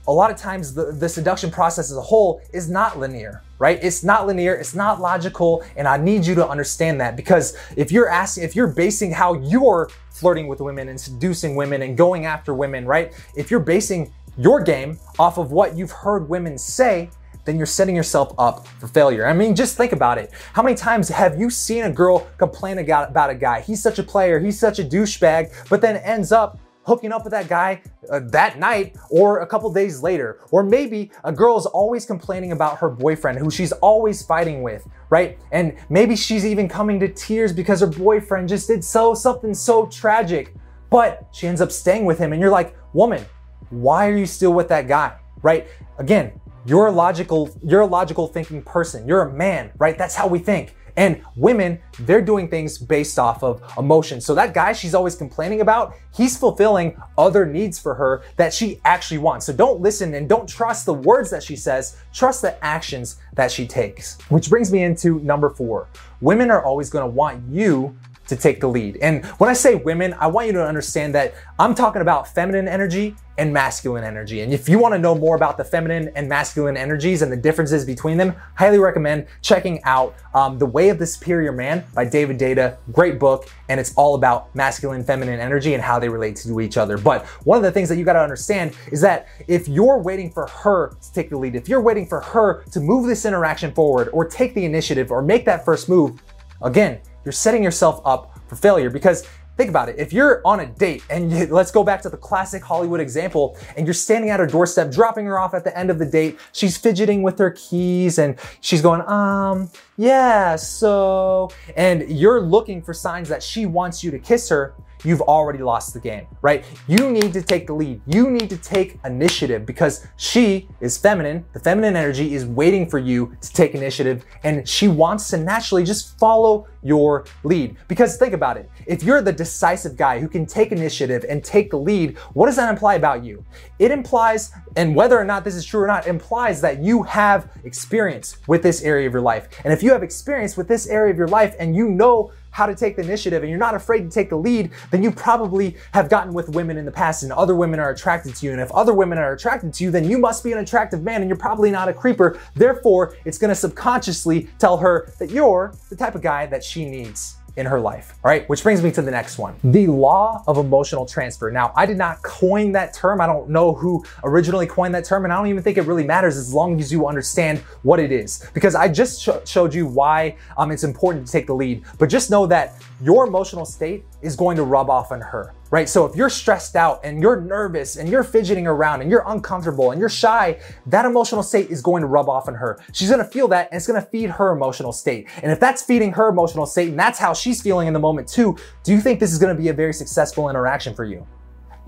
A 0.07 0.11
lot 0.11 0.31
of 0.31 0.37
times 0.37 0.73
the, 0.73 0.91
the 0.91 1.07
seduction 1.07 1.49
process 1.49 1.89
as 1.89 1.97
a 1.97 2.01
whole 2.01 2.41
is 2.51 2.69
not 2.69 2.99
linear, 2.99 3.41
right? 3.59 3.79
It's 3.81 4.03
not 4.03 4.27
linear, 4.27 4.53
it's 4.53 4.75
not 4.75 4.99
logical, 4.99 5.63
and 5.77 5.87
I 5.87 5.97
need 5.97 6.25
you 6.25 6.35
to 6.35 6.47
understand 6.47 6.99
that 7.01 7.15
because 7.15 7.57
if 7.77 7.91
you're 7.91 8.09
asking, 8.09 8.43
if 8.43 8.55
you're 8.55 8.67
basing 8.67 9.11
how 9.11 9.33
you're 9.35 9.89
flirting 10.09 10.47
with 10.47 10.59
women 10.59 10.89
and 10.89 10.99
seducing 10.99 11.55
women 11.55 11.81
and 11.81 11.97
going 11.97 12.25
after 12.25 12.53
women, 12.53 12.85
right? 12.85 13.13
If 13.35 13.49
you're 13.49 13.59
basing 13.59 14.13
your 14.37 14.61
game 14.61 14.99
off 15.19 15.37
of 15.37 15.51
what 15.51 15.77
you've 15.77 15.91
heard 15.91 16.27
women 16.27 16.57
say, 16.57 17.09
then 17.45 17.57
you're 17.57 17.65
setting 17.65 17.95
yourself 17.95 18.33
up 18.37 18.67
for 18.79 18.87
failure. 18.87 19.27
I 19.27 19.33
mean, 19.33 19.55
just 19.55 19.75
think 19.75 19.91
about 19.91 20.17
it. 20.17 20.31
How 20.53 20.63
many 20.63 20.75
times 20.75 21.09
have 21.09 21.37
you 21.37 21.49
seen 21.49 21.83
a 21.83 21.91
girl 21.91 22.27
complain 22.37 22.79
about 22.79 23.29
a 23.29 23.35
guy? 23.35 23.61
He's 23.61 23.81
such 23.81 23.99
a 23.99 24.03
player, 24.03 24.39
he's 24.39 24.59
such 24.59 24.79
a 24.79 24.83
douchebag, 24.83 25.69
but 25.69 25.81
then 25.81 25.97
ends 25.97 26.31
up 26.31 26.57
hooking 26.85 27.11
up 27.11 27.23
with 27.23 27.31
that 27.31 27.47
guy 27.47 27.81
uh, 28.09 28.19
that 28.19 28.59
night 28.59 28.95
or 29.09 29.39
a 29.39 29.47
couple 29.47 29.71
days 29.71 30.01
later. 30.01 30.39
Or 30.51 30.63
maybe 30.63 31.11
a 31.23 31.31
girl 31.31 31.57
is 31.57 31.65
always 31.65 32.05
complaining 32.05 32.51
about 32.51 32.77
her 32.79 32.89
boyfriend 32.89 33.39
who 33.39 33.49
she's 33.49 33.71
always 33.73 34.21
fighting 34.21 34.61
with, 34.61 34.87
right? 35.09 35.39
And 35.51 35.75
maybe 35.89 36.15
she's 36.15 36.45
even 36.45 36.67
coming 36.67 36.99
to 36.99 37.07
tears 37.07 37.53
because 37.53 37.81
her 37.81 37.87
boyfriend 37.87 38.49
just 38.49 38.67
did 38.67 38.83
so 38.83 39.13
something 39.13 39.53
so 39.53 39.85
tragic, 39.87 40.53
but 40.89 41.27
she 41.31 41.47
ends 41.47 41.61
up 41.61 41.71
staying 41.71 42.05
with 42.05 42.19
him 42.19 42.33
and 42.33 42.41
you're 42.41 42.51
like, 42.51 42.75
"Woman, 42.93 43.25
why 43.69 44.07
are 44.07 44.17
you 44.17 44.25
still 44.25 44.53
with 44.53 44.67
that 44.69 44.87
guy?" 44.87 45.17
Right? 45.41 45.67
Again, 45.97 46.39
you're 46.65 46.87
a 46.87 46.91
logical 46.91 47.49
you're 47.63 47.81
a 47.81 47.85
logical 47.85 48.27
thinking 48.27 48.61
person. 48.61 49.07
You're 49.07 49.23
a 49.23 49.33
man, 49.33 49.71
right? 49.77 49.97
That's 49.97 50.15
how 50.15 50.27
we 50.27 50.39
think. 50.39 50.75
And 50.95 51.23
women, 51.35 51.79
they're 51.99 52.21
doing 52.21 52.49
things 52.49 52.77
based 52.77 53.17
off 53.17 53.43
of 53.43 53.61
emotion. 53.77 54.21
So 54.21 54.35
that 54.35 54.53
guy 54.53 54.73
she's 54.73 54.93
always 54.93 55.15
complaining 55.15 55.61
about, 55.61 55.95
he's 56.15 56.37
fulfilling 56.37 57.01
other 57.17 57.45
needs 57.45 57.79
for 57.79 57.95
her 57.95 58.23
that 58.37 58.53
she 58.53 58.79
actually 58.85 59.17
wants. 59.17 59.45
So 59.45 59.53
don't 59.53 59.81
listen 59.81 60.13
and 60.13 60.29
don't 60.29 60.47
trust 60.47 60.85
the 60.85 60.93
words 60.93 61.29
that 61.31 61.43
she 61.43 61.55
says, 61.55 61.97
trust 62.13 62.41
the 62.41 62.63
actions 62.63 63.17
that 63.33 63.51
she 63.51 63.65
takes. 63.65 64.19
Which 64.29 64.49
brings 64.49 64.71
me 64.71 64.83
into 64.83 65.19
number 65.19 65.49
four. 65.49 65.87
Women 66.21 66.51
are 66.51 66.63
always 66.63 66.89
gonna 66.89 67.07
want 67.07 67.43
you 67.49 67.95
to 68.27 68.35
take 68.35 68.59
the 68.61 68.67
lead. 68.67 68.97
And 69.01 69.25
when 69.25 69.49
I 69.49 69.53
say 69.53 69.75
women, 69.75 70.13
I 70.19 70.27
want 70.27 70.47
you 70.47 70.53
to 70.53 70.65
understand 70.65 71.13
that 71.15 71.33
I'm 71.59 71.75
talking 71.75 72.01
about 72.01 72.27
feminine 72.27 72.67
energy 72.67 73.15
and 73.37 73.51
masculine 73.51 74.03
energy. 74.03 74.41
And 74.41 74.53
if 74.53 74.69
you 74.69 74.77
want 74.77 74.93
to 74.93 74.99
know 74.99 75.15
more 75.15 75.35
about 75.35 75.57
the 75.57 75.63
feminine 75.63 76.11
and 76.15 76.29
masculine 76.29 76.77
energies 76.77 77.23
and 77.23 77.31
the 77.31 77.37
differences 77.37 77.83
between 77.83 78.17
them, 78.17 78.35
highly 78.55 78.77
recommend 78.77 79.25
checking 79.41 79.83
out 79.83 80.15
um, 80.35 80.59
The 80.59 80.65
Way 80.65 80.89
of 80.89 80.99
the 80.99 81.07
Superior 81.07 81.51
Man 81.51 81.83
by 81.95 82.05
David 82.05 82.37
Deida. 82.37 82.77
Great 82.91 83.19
book, 83.19 83.49
and 83.69 83.79
it's 83.79 83.93
all 83.95 84.15
about 84.15 84.53
masculine, 84.55 85.03
feminine 85.03 85.39
energy 85.39 85.73
and 85.73 85.81
how 85.81 85.97
they 85.99 86.09
relate 86.09 86.35
to 86.37 86.61
each 86.61 86.77
other. 86.77 86.97
But 86.97 87.25
one 87.43 87.57
of 87.57 87.63
the 87.63 87.71
things 87.71 87.89
that 87.89 87.97
you 87.97 88.05
got 88.05 88.13
to 88.13 88.21
understand 88.21 88.75
is 88.91 89.01
that 89.01 89.27
if 89.47 89.67
you're 89.67 89.99
waiting 89.99 90.31
for 90.31 90.47
her 90.47 90.95
to 91.01 91.13
take 91.13 91.29
the 91.29 91.37
lead, 91.37 91.55
if 91.55 91.67
you're 91.67 91.81
waiting 91.81 92.05
for 92.05 92.21
her 92.21 92.63
to 92.71 92.79
move 92.79 93.07
this 93.07 93.25
interaction 93.25 93.73
forward 93.73 94.09
or 94.13 94.25
take 94.27 94.53
the 94.53 94.63
initiative 94.63 95.11
or 95.11 95.21
make 95.23 95.43
that 95.45 95.65
first 95.65 95.89
move, 95.89 96.21
again, 96.61 96.99
you're 97.25 97.31
setting 97.31 97.63
yourself 97.63 98.01
up 98.05 98.39
for 98.47 98.55
failure 98.55 98.89
because 98.89 99.27
Think 99.55 99.69
about 99.69 99.87
it. 99.87 99.99
If 99.99 100.11
you're 100.11 100.41
on 100.45 100.61
a 100.61 100.65
date 100.65 101.03
and 101.11 101.31
you, 101.31 101.45
let's 101.45 101.69
go 101.69 101.83
back 101.83 102.01
to 102.03 102.09
the 102.09 102.17
classic 102.17 102.63
Hollywood 102.63 102.99
example 102.99 103.55
and 103.77 103.85
you're 103.85 103.93
standing 103.93 104.31
at 104.31 104.39
her 104.39 104.47
doorstep, 104.47 104.91
dropping 104.91 105.27
her 105.27 105.39
off 105.39 105.53
at 105.53 105.63
the 105.63 105.77
end 105.77 105.91
of 105.91 105.99
the 105.99 106.07
date, 106.07 106.39
she's 106.53 106.75
fidgeting 106.75 107.21
with 107.21 107.37
her 107.37 107.51
keys 107.51 108.17
and 108.17 108.39
she's 108.61 108.81
going, 108.81 109.01
um, 109.01 109.69
yeah, 109.97 110.55
so, 110.55 111.51
and 111.75 112.09
you're 112.09 112.41
looking 112.41 112.81
for 112.81 112.93
signs 112.93 113.29
that 113.29 113.43
she 113.43 113.65
wants 113.65 114.03
you 114.03 114.11
to 114.11 114.19
kiss 114.19 114.49
her 114.49 114.75
you've 115.03 115.21
already 115.21 115.59
lost 115.59 115.93
the 115.93 115.99
game, 115.99 116.27
right? 116.41 116.65
You 116.87 117.11
need 117.11 117.33
to 117.33 117.41
take 117.41 117.67
the 117.67 117.73
lead. 117.73 118.01
You 118.07 118.29
need 118.31 118.49
to 118.49 118.57
take 118.57 118.99
initiative 119.05 119.65
because 119.65 120.07
she 120.17 120.67
is 120.79 120.97
feminine. 120.97 121.45
The 121.53 121.59
feminine 121.59 121.95
energy 121.95 122.33
is 122.33 122.45
waiting 122.45 122.89
for 122.89 122.99
you 122.99 123.35
to 123.41 123.53
take 123.53 123.75
initiative 123.75 124.25
and 124.43 124.67
she 124.67 124.87
wants 124.87 125.29
to 125.29 125.37
naturally 125.37 125.83
just 125.83 126.17
follow 126.17 126.67
your 126.81 127.25
lead. 127.43 127.77
Because 127.87 128.17
think 128.17 128.33
about 128.33 128.57
it. 128.57 128.69
If 128.85 129.03
you're 129.03 129.21
the 129.21 129.31
decisive 129.31 129.95
guy 129.95 130.19
who 130.19 130.27
can 130.27 130.45
take 130.45 130.71
initiative 130.71 131.25
and 131.29 131.43
take 131.43 131.71
the 131.71 131.77
lead, 131.77 132.17
what 132.33 132.47
does 132.47 132.57
that 132.57 132.69
imply 132.69 132.95
about 132.95 133.23
you? 133.23 133.45
It 133.79 133.91
implies, 133.91 134.51
and 134.75 134.95
whether 134.95 135.17
or 135.17 135.23
not 135.23 135.43
this 135.43 135.55
is 135.55 135.65
true 135.65 135.81
or 135.81 135.87
not, 135.87 136.07
implies 136.07 136.61
that 136.61 136.83
you 136.83 137.03
have 137.03 137.51
experience 137.63 138.37
with 138.47 138.63
this 138.63 138.81
area 138.81 139.07
of 139.07 139.13
your 139.13 139.21
life. 139.21 139.47
And 139.63 139.73
if 139.73 139.81
you 139.83 139.91
have 139.91 140.03
experience 140.03 140.57
with 140.57 140.67
this 140.67 140.87
area 140.87 141.11
of 141.11 141.17
your 141.17 141.27
life 141.27 141.55
and 141.59 141.75
you 141.75 141.89
know 141.89 142.31
how 142.51 142.65
to 142.67 142.75
take 142.75 142.95
the 142.95 143.01
initiative 143.01 143.41
and 143.41 143.49
you're 143.49 143.59
not 143.59 143.75
afraid 143.75 144.03
to 144.03 144.09
take 144.09 144.29
the 144.29 144.35
lead, 144.35 144.71
then 144.91 145.01
you 145.01 145.11
probably 145.11 145.75
have 145.91 146.07
gotten 146.07 146.33
with 146.33 146.49
women 146.49 146.77
in 146.77 146.85
the 146.85 146.91
past 146.91 147.23
and 147.23 147.31
other 147.33 147.55
women 147.55 147.79
are 147.79 147.89
attracted 147.89 148.35
to 148.35 148.45
you. 148.45 148.51
And 148.51 148.61
if 148.61 148.71
other 148.71 148.93
women 148.93 149.17
are 149.17 149.33
attracted 149.33 149.73
to 149.73 149.83
you, 149.83 149.91
then 149.91 150.09
you 150.09 150.19
must 150.19 150.43
be 150.43 150.51
an 150.51 150.59
attractive 150.59 151.03
man 151.03 151.21
and 151.21 151.29
you're 151.29 151.37
probably 151.37 151.71
not 151.71 151.89
a 151.89 151.93
creeper. 151.93 152.39
Therefore, 152.55 153.15
it's 153.25 153.39
gonna 153.39 153.55
subconsciously 153.55 154.49
tell 154.59 154.77
her 154.77 155.11
that 155.19 155.31
you're 155.31 155.73
the 155.89 155.95
type 155.95 156.15
of 156.15 156.21
guy 156.21 156.45
that 156.45 156.63
she 156.63 156.85
needs 156.85 157.37
in 157.55 157.65
her 157.65 157.79
life. 157.79 158.15
All 158.23 158.29
right, 158.29 158.47
which 158.49 158.63
brings 158.63 158.81
me 158.81 158.91
to 158.91 159.01
the 159.01 159.11
next 159.11 159.37
one 159.37 159.55
the 159.63 159.87
law 159.87 160.43
of 160.47 160.57
emotional 160.57 161.05
transfer. 161.05 161.51
Now, 161.51 161.71
I 161.75 161.85
did 161.85 161.97
not 161.97 162.21
coin 162.21 162.71
that 162.73 162.93
term. 162.93 163.21
I 163.21 163.27
don't 163.27 163.49
know 163.49 163.73
who 163.73 164.03
originally 164.23 164.67
coined 164.67 164.95
that 164.95 165.05
term, 165.05 165.23
and 165.23 165.33
I 165.33 165.37
don't 165.37 165.47
even 165.47 165.63
think 165.63 165.77
it 165.77 165.83
really 165.83 166.05
matters 166.05 166.37
as 166.37 166.53
long 166.53 166.79
as 166.79 166.91
you 166.91 167.07
understand 167.07 167.59
what 167.83 167.99
it 167.99 168.11
is. 168.11 168.49
Because 168.53 168.75
I 168.75 168.87
just 168.87 169.21
sh- 169.21 169.29
showed 169.45 169.73
you 169.73 169.85
why 169.85 170.37
um, 170.57 170.71
it's 170.71 170.83
important 170.83 171.25
to 171.25 171.31
take 171.31 171.47
the 171.47 171.55
lead, 171.55 171.83
but 171.97 172.09
just 172.09 172.29
know 172.29 172.45
that 172.47 172.81
your 173.01 173.27
emotional 173.27 173.65
state 173.65 174.05
is 174.21 174.35
going 174.35 174.57
to 174.57 174.63
rub 174.63 174.89
off 174.89 175.11
on 175.11 175.21
her 175.21 175.53
right? 175.73 175.89
So 175.89 176.05
if 176.05 176.15
you're 176.15 176.29
stressed 176.29 176.75
out 176.75 176.99
and 177.03 177.19
you're 177.19 177.41
nervous 177.41 177.95
and 177.95 178.07
you're 178.07 178.23
fidgeting 178.23 178.67
around 178.67 179.01
and 179.01 179.09
you're 179.09 179.23
uncomfortable 179.25 179.89
and 179.89 179.99
you're 179.99 180.07
shy, 180.07 180.59
that 180.85 181.03
emotional 181.03 181.41
state 181.41 181.71
is 181.71 181.81
going 181.81 182.01
to 182.01 182.07
rub 182.07 182.29
off 182.29 182.47
on 182.47 182.53
her. 182.53 182.79
She's 182.91 183.09
gonna 183.09 183.25
feel 183.25 183.47
that 183.47 183.69
and 183.71 183.77
it's 183.77 183.87
gonna 183.87 184.03
feed 184.03 184.29
her 184.29 184.51
emotional 184.51 184.91
state. 184.91 185.27
And 185.41 185.51
if 185.51 185.59
that's 185.59 185.81
feeding 185.81 186.11
her 186.11 186.29
emotional 186.29 186.67
state 186.67 186.89
and 186.89 186.99
that's 186.99 187.17
how 187.17 187.33
she's 187.33 187.59
feeling 187.59 187.87
in 187.87 187.93
the 187.93 187.99
moment 187.99 188.27
too, 188.27 188.55
do 188.83 188.91
you 188.91 189.01
think 189.01 189.19
this 189.19 189.33
is 189.33 189.39
gonna 189.39 189.55
be 189.55 189.69
a 189.69 189.73
very 189.73 189.95
successful 189.95 190.47
interaction 190.47 190.93
for 190.93 191.05
you? 191.05 191.25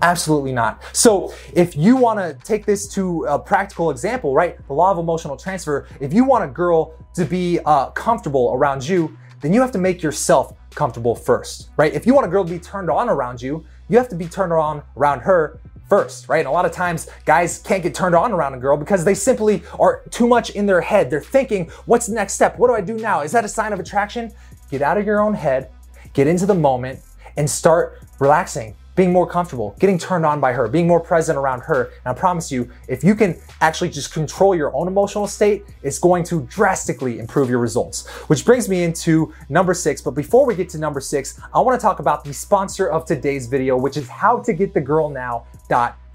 Absolutely 0.02 0.52
not. 0.52 0.82
So 0.92 1.32
if 1.54 1.76
you 1.76 1.94
want 1.94 2.18
to 2.18 2.36
take 2.44 2.66
this 2.66 2.88
to 2.88 3.24
a 3.26 3.38
practical 3.38 3.90
example, 3.92 4.34
right? 4.34 4.58
The 4.66 4.74
law 4.74 4.90
of 4.90 4.98
emotional 4.98 5.36
transfer, 5.36 5.86
if 6.00 6.12
you 6.12 6.24
want 6.24 6.44
a 6.44 6.48
girl 6.48 6.92
to 7.14 7.24
be 7.24 7.60
uh, 7.64 7.90
comfortable 7.90 8.52
around 8.52 8.86
you, 8.86 9.16
then 9.40 9.52
you 9.52 9.60
have 9.60 9.70
to 9.70 9.78
make 9.78 10.02
yourself 10.02 10.52
comfortable 10.74 11.14
first, 11.14 11.70
right? 11.76 11.94
If 11.94 12.06
you 12.06 12.14
want 12.14 12.26
a 12.26 12.30
girl 12.30 12.44
to 12.44 12.50
be 12.50 12.58
turned 12.58 12.90
on 12.90 13.08
around 13.08 13.40
you, 13.42 13.64
you 13.88 13.98
have 13.98 14.08
to 14.08 14.16
be 14.16 14.26
turned 14.26 14.52
on 14.52 14.82
around 14.96 15.20
her 15.20 15.60
first, 15.88 16.28
right? 16.28 16.38
And 16.38 16.48
a 16.48 16.50
lot 16.50 16.64
of 16.64 16.72
times 16.72 17.08
guys 17.24 17.58
can't 17.58 17.82
get 17.82 17.94
turned 17.94 18.14
on 18.14 18.32
around 18.32 18.54
a 18.54 18.58
girl 18.58 18.76
because 18.76 19.04
they 19.04 19.14
simply 19.14 19.62
are 19.78 20.02
too 20.10 20.26
much 20.26 20.50
in 20.50 20.66
their 20.66 20.80
head. 20.80 21.10
They're 21.10 21.20
thinking, 21.20 21.70
what's 21.86 22.06
the 22.06 22.14
next 22.14 22.34
step? 22.34 22.58
What 22.58 22.68
do 22.68 22.74
I 22.74 22.80
do 22.80 22.96
now? 22.96 23.22
Is 23.22 23.32
that 23.32 23.44
a 23.44 23.48
sign 23.48 23.72
of 23.72 23.80
attraction? 23.80 24.32
Get 24.70 24.82
out 24.82 24.98
of 24.98 25.06
your 25.06 25.20
own 25.20 25.34
head, 25.34 25.70
get 26.12 26.26
into 26.26 26.46
the 26.46 26.54
moment, 26.54 27.00
and 27.36 27.48
start 27.48 28.00
relaxing 28.18 28.74
being 28.96 29.12
more 29.12 29.26
comfortable, 29.26 29.76
getting 29.78 29.98
turned 29.98 30.26
on 30.26 30.40
by 30.40 30.52
her, 30.52 30.66
being 30.66 30.86
more 30.86 30.98
present 30.98 31.38
around 31.38 31.60
her. 31.60 31.90
And 32.04 32.16
I 32.16 32.18
promise 32.18 32.50
you, 32.50 32.68
if 32.88 33.04
you 33.04 33.14
can 33.14 33.38
actually 33.60 33.90
just 33.90 34.12
control 34.12 34.54
your 34.54 34.74
own 34.74 34.88
emotional 34.88 35.26
state, 35.26 35.64
it's 35.82 35.98
going 35.98 36.24
to 36.24 36.40
drastically 36.42 37.18
improve 37.18 37.48
your 37.48 37.58
results. 37.58 38.08
Which 38.28 38.44
brings 38.44 38.68
me 38.68 38.82
into 38.82 39.32
number 39.48 39.74
six. 39.74 40.00
But 40.00 40.12
before 40.12 40.46
we 40.46 40.56
get 40.56 40.68
to 40.70 40.78
number 40.78 41.00
six, 41.00 41.38
I 41.54 41.60
wanna 41.60 41.78
talk 41.78 42.00
about 42.00 42.24
the 42.24 42.32
sponsor 42.32 42.88
of 42.88 43.04
today's 43.04 43.46
video, 43.46 43.76
which 43.76 43.96
is 43.96 44.08
how 44.08 44.38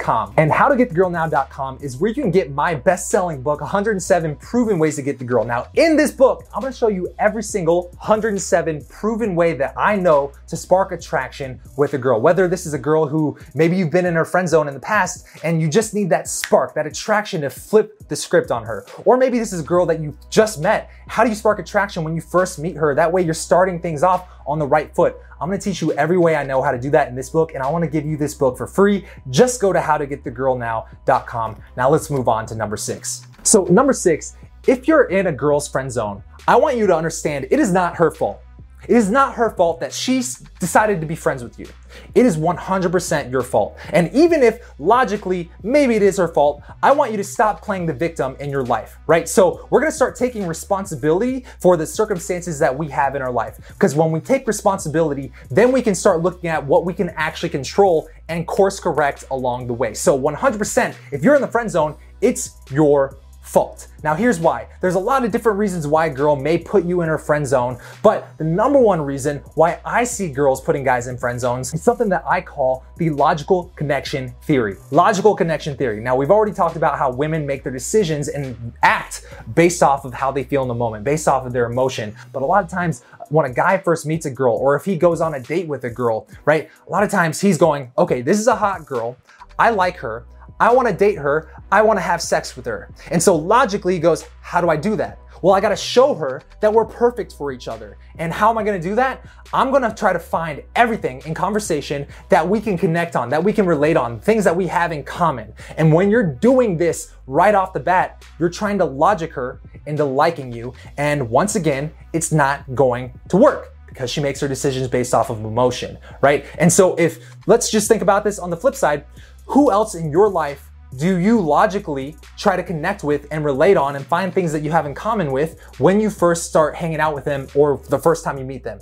to 0.02 0.76
get 0.78 0.90
the 0.90 0.96
girl 0.96 1.10
now.com. 1.10 1.32
And 1.32 1.32
howtogetthegirlnow.com 1.42 1.80
is 1.82 1.98
where 1.98 2.10
you 2.10 2.16
can 2.16 2.32
get 2.32 2.52
my 2.52 2.76
best-selling 2.76 3.42
book, 3.42 3.62
107 3.62 4.36
Proven 4.38 4.80
Ways 4.80 4.96
to 4.96 5.02
Get 5.02 5.20
the 5.20 5.26
Girl. 5.26 5.46
Now, 5.46 5.68
in 5.76 5.96
this 5.96 6.12
book, 6.12 6.46
I'm 6.54 6.62
gonna 6.62 6.74
show 6.74 6.88
you 6.88 7.14
every 7.20 7.44
single 7.44 7.90
107 8.00 8.86
proven 8.86 9.36
way 9.36 9.54
that 9.54 9.74
I 9.78 9.96
know 9.96 10.32
to 10.48 10.58
spark 10.58 10.92
attraction 10.92 11.60
with 11.78 11.94
a 11.94 11.98
girl. 11.98 12.20
Whether 12.20 12.48
this 12.48 12.66
is 12.66 12.74
a 12.74 12.80
girl 12.80 13.08
who 13.08 13.38
maybe 13.54 13.78
you've 13.78 13.92
been 13.92 14.06
in 14.06 14.16
her 14.16 14.26
friend 14.26 14.48
zone 14.48 14.68
in 14.68 14.74
the 14.74 14.80
past 14.80 15.26
and 15.44 15.62
you 15.62 15.68
just 15.68 15.94
need 15.94 16.10
that 16.10 16.28
spark, 16.28 16.74
that 16.74 16.88
attraction 16.88 17.42
to 17.42 17.50
flip 17.50 18.08
the 18.08 18.16
script 18.16 18.52
on 18.52 18.64
her. 18.66 18.86
Or 19.06 19.18
maybe 19.18 19.40
this 19.40 19.54
is 19.54 19.62
a 19.62 19.64
girl 19.64 19.86
that 19.88 20.00
you 20.00 20.18
just 20.30 20.62
met. 20.62 20.90
How 21.08 21.24
do 21.24 21.30
you 21.30 21.36
spark 21.36 21.60
attraction 21.60 22.04
when 22.04 22.16
you 22.16 22.22
first 22.22 22.60
meet 22.60 22.76
her? 22.76 22.96
That 22.96 23.12
way 23.12 23.22
you're 23.22 23.34
starting 23.34 23.82
things 23.82 24.04
off 24.04 24.28
on 24.52 24.60
the 24.60 24.68
right 24.68 24.94
foot. 24.94 25.16
I'm 25.40 25.50
gonna 25.50 25.60
teach 25.60 25.82
you 25.82 25.94
every 25.94 26.18
way 26.18 26.36
I 26.36 26.44
know 26.44 26.62
how 26.62 26.72
to 26.72 26.80
do 26.80 26.90
that 26.92 27.08
in 27.08 27.16
this 27.16 27.30
book, 27.30 27.54
and 27.56 27.64
I 27.64 27.70
wanna 27.70 27.88
give 27.88 28.06
you 28.06 28.18
this 28.18 28.34
book 28.34 28.58
for 28.58 28.68
free. 28.68 29.06
Just 29.30 29.62
go 29.62 29.74
to 29.74 29.80
howtogetthegirlnow.com. 29.80 31.56
Now 31.78 31.90
let's 31.90 32.10
move 32.10 32.28
on 32.28 32.46
to 32.48 32.56
number 32.56 32.78
six. 32.78 33.26
So, 33.44 33.64
number 33.66 33.94
six, 33.94 34.36
if 34.68 34.88
you're 34.88 35.06
in 35.06 35.28
a 35.28 35.32
girl's 35.32 35.68
friend 35.68 35.92
zone, 35.92 36.24
I 36.48 36.56
want 36.56 36.78
you 36.78 36.86
to 36.86 36.96
understand 36.96 37.48
it 37.50 37.60
is 37.60 37.72
not 37.72 37.96
her 37.96 38.12
fault. 38.12 38.42
It 38.88 38.96
is 38.96 39.10
not 39.10 39.36
her 39.36 39.52
fault 39.52 39.80
that 39.80 39.94
she 39.94 40.24
decided 40.60 41.02
to 41.02 41.08
be 41.08 41.16
friends 41.16 41.44
with 41.44 41.60
you. 41.60 41.68
It 42.16 42.26
is 42.26 42.38
100% 42.38 43.32
your 43.32 43.42
fault. 43.42 43.78
And 43.90 44.12
even 44.14 44.42
if 44.42 44.60
logically, 44.80 45.52
maybe 45.62 45.96
it 45.96 46.02
is 46.02 46.18
her 46.18 46.28
fault, 46.28 46.64
I 46.82 46.92
want 46.92 47.12
you 47.12 47.18
to 47.18 47.24
stop 47.24 47.62
playing 47.62 47.86
the 47.86 47.94
victim 47.94 48.36
in 48.40 48.50
your 48.50 48.64
life, 48.64 48.98
right? 49.08 49.28
So 49.30 49.68
we're 49.70 49.82
gonna 49.82 49.92
start 49.92 50.16
taking 50.16 50.48
responsibility 50.48 51.46
for 51.60 51.78
the 51.78 51.86
circumstances 51.86 52.60
that 52.60 52.76
we 52.76 52.88
have 52.90 53.16
in 53.16 53.22
our 53.22 53.32
life. 53.32 53.60
Because 53.70 53.96
when 53.96 54.12
we 54.12 54.20
take 54.20 54.48
responsibility, 54.48 55.32
then 55.50 55.72
we 55.72 55.82
can 55.82 55.94
start 55.96 56.22
looking 56.22 56.50
at 56.50 56.66
what 56.66 56.86
we 56.86 56.94
can 56.94 57.10
actually 57.12 57.50
control 57.50 58.08
and 58.30 58.48
course 58.48 58.80
correct 58.80 59.26
along 59.32 59.68
the 59.68 59.74
way. 59.74 59.94
So 59.94 60.18
100%, 60.18 60.96
if 61.12 61.24
you're 61.24 61.36
in 61.36 61.42
the 61.42 61.48
friend 61.48 61.70
zone, 61.70 61.98
it's 62.22 62.58
your 62.72 63.18
fault. 63.52 63.90
Now, 64.02 64.16
here's 64.16 64.40
why. 64.40 64.68
There's 64.80 64.96
a 64.96 65.00
lot 65.00 65.26
of 65.26 65.32
different 65.32 65.60
reasons 65.60 65.86
why 65.86 66.06
a 66.06 66.10
girl 66.10 66.38
may 66.38 66.58
put 66.58 66.86
you 66.86 67.02
in 67.02 67.10
her 67.10 67.18
friend 67.18 67.46
zone, 67.46 67.78
but 68.02 68.30
the 68.38 68.46
number 68.46 68.80
one 68.80 69.02
reason 69.02 69.40
why 69.56 69.82
I 69.84 70.06
see 70.06 70.30
girls 70.30 70.62
putting 70.62 70.86
guys 70.86 71.08
in 71.08 71.18
friend 71.18 71.38
zones 71.38 71.74
is 71.74 71.84
something 71.84 72.08
that 72.10 72.24
I 72.26 72.40
call 72.40 72.86
the 72.96 73.10
logical 73.10 73.66
connection 73.76 74.34
theory. 74.44 74.78
Logical 74.92 75.36
connection 75.36 75.76
theory. 75.76 76.00
Now, 76.00 76.16
we've 76.16 76.32
already 76.32 76.54
talked 76.54 76.78
about 76.78 76.98
how 76.98 77.12
women 77.12 77.46
make 77.46 77.64
their 77.64 77.74
decisions 77.74 78.30
and 78.30 78.72
act 78.84 79.26
based 79.54 79.84
off 79.84 80.06
of 80.06 80.14
how 80.14 80.32
they 80.32 80.46
feel 80.46 80.62
in 80.62 80.70
the 80.70 80.74
moment, 80.74 81.04
based 81.04 81.28
off 81.28 81.46
of 81.46 81.52
their 81.52 81.66
emotion. 81.66 82.16
But 82.32 82.44
a 82.44 82.46
lot 82.46 82.64
of 82.64 82.70
times, 82.70 83.04
when 83.28 83.46
a 83.46 83.54
guy 83.54 83.78
first 83.80 84.06
meets 84.06 84.26
a 84.26 84.32
girl, 84.32 84.56
or 84.56 84.78
if 84.78 84.86
he 84.86 84.96
goes 84.96 85.20
on 85.20 85.34
a 85.34 85.42
date 85.42 85.68
with 85.68 85.84
a 85.84 85.90
girl, 85.90 86.26
right? 86.46 86.70
A 86.88 86.90
lot 86.90 87.04
of 87.04 87.12
times 87.12 87.42
he's 87.42 87.58
going, 87.58 87.92
okay, 87.98 88.22
this 88.22 88.40
is 88.40 88.48
a 88.48 88.56
hot 88.56 88.86
girl. 88.86 89.18
I 89.60 89.72
like 89.72 89.98
her. 89.98 90.26
I 90.62 90.72
want 90.72 90.88
to 90.88 90.94
date 90.94 91.18
her. 91.18 91.50
I 91.72 91.82
want 91.82 91.98
to 91.98 92.02
have 92.02 92.22
sex 92.22 92.56
with 92.56 92.68
her. 92.68 92.92
And 93.10 93.22
so 93.22 93.36
logically 93.36 93.96
he 93.96 94.00
goes, 94.00 94.26
how 94.42 94.62
do 94.62 94.70
I 94.70 94.78
do 94.78 94.96
that? 94.96 95.18
Well, 95.42 95.56
I 95.56 95.60
got 95.60 95.70
to 95.70 95.76
show 95.76 96.14
her 96.14 96.44
that 96.60 96.72
we're 96.72 96.86
perfect 96.86 97.34
for 97.34 97.52
each 97.52 97.68
other. 97.68 97.98
And 98.20 98.32
how 98.32 98.52
am 98.52 98.60
I 98.60 98.64
to 98.80 98.90
do 98.90 98.94
that? 98.94 99.26
I'm 99.52 99.72
to 99.82 99.96
try 99.98 100.14
to 100.14 100.20
find 100.20 100.62
everything 100.76 101.24
in 101.26 101.34
conversation 101.34 102.06
that 102.30 102.48
we 102.48 102.62
can 102.62 102.78
connect 102.78 103.16
on, 103.16 103.28
that 103.30 103.44
we 103.44 103.52
can 103.52 103.66
relate 103.66 103.98
on, 103.98 104.20
things 104.20 104.44
that 104.44 104.56
we 104.56 104.68
have 104.68 104.92
in 104.92 105.04
common. 105.04 105.52
And 105.78 105.92
when 105.92 106.12
you're 106.12 106.32
doing 106.32 106.78
this 106.78 107.12
right 107.26 107.56
off 107.56 107.74
the 107.74 107.80
bat, 107.80 108.24
you're 108.38 108.50
trying 108.50 108.78
to 108.78 108.86
logic 108.86 109.34
her 109.34 109.62
into 109.88 110.06
liking 110.06 110.52
you. 110.52 110.76
And 110.98 111.28
once 111.28 111.56
again, 111.56 111.92
it's 112.14 112.32
not 112.32 112.76
going 112.76 113.20
to 113.30 113.38
work 113.38 113.74
because 113.88 114.10
she 114.10 114.22
makes 114.22 114.40
her 114.40 114.48
decisions 114.48 114.88
based 114.88 115.14
off 115.14 115.30
of 115.30 115.44
emotion, 115.44 115.98
right? 116.22 116.46
And 116.60 116.72
so 116.72 116.96
if 116.96 117.36
let's 117.46 117.70
just 117.70 117.90
think 117.90 118.02
about 118.02 118.24
this 118.24 118.40
on 118.40 118.50
the 118.50 118.56
flip 118.56 118.74
side, 118.74 119.06
who 119.52 119.70
else 119.70 119.96
in 119.96 120.10
your 120.10 120.30
life 120.30 120.70
do 120.96 121.18
you 121.18 121.40
logically 121.42 122.16
try 122.38 122.56
to 122.56 122.64
connect 122.64 123.04
with 123.04 123.28
and 123.32 123.44
relate 123.44 123.76
on 123.76 123.98
and 123.98 124.06
find 124.06 124.34
things 124.34 124.52
that 124.54 124.62
you 124.64 124.72
have 124.72 124.86
in 124.86 124.94
common 124.94 125.30
with 125.32 125.60
when 125.78 126.00
you 126.00 126.10
first 126.10 126.48
start 126.48 126.74
hanging 126.74 127.02
out 127.02 127.14
with 127.14 127.26
them 127.26 127.48
or 127.54 127.82
the 127.90 128.00
first 128.00 128.24
time 128.24 128.38
you 128.38 128.46
meet 128.46 128.64
them? 128.64 128.80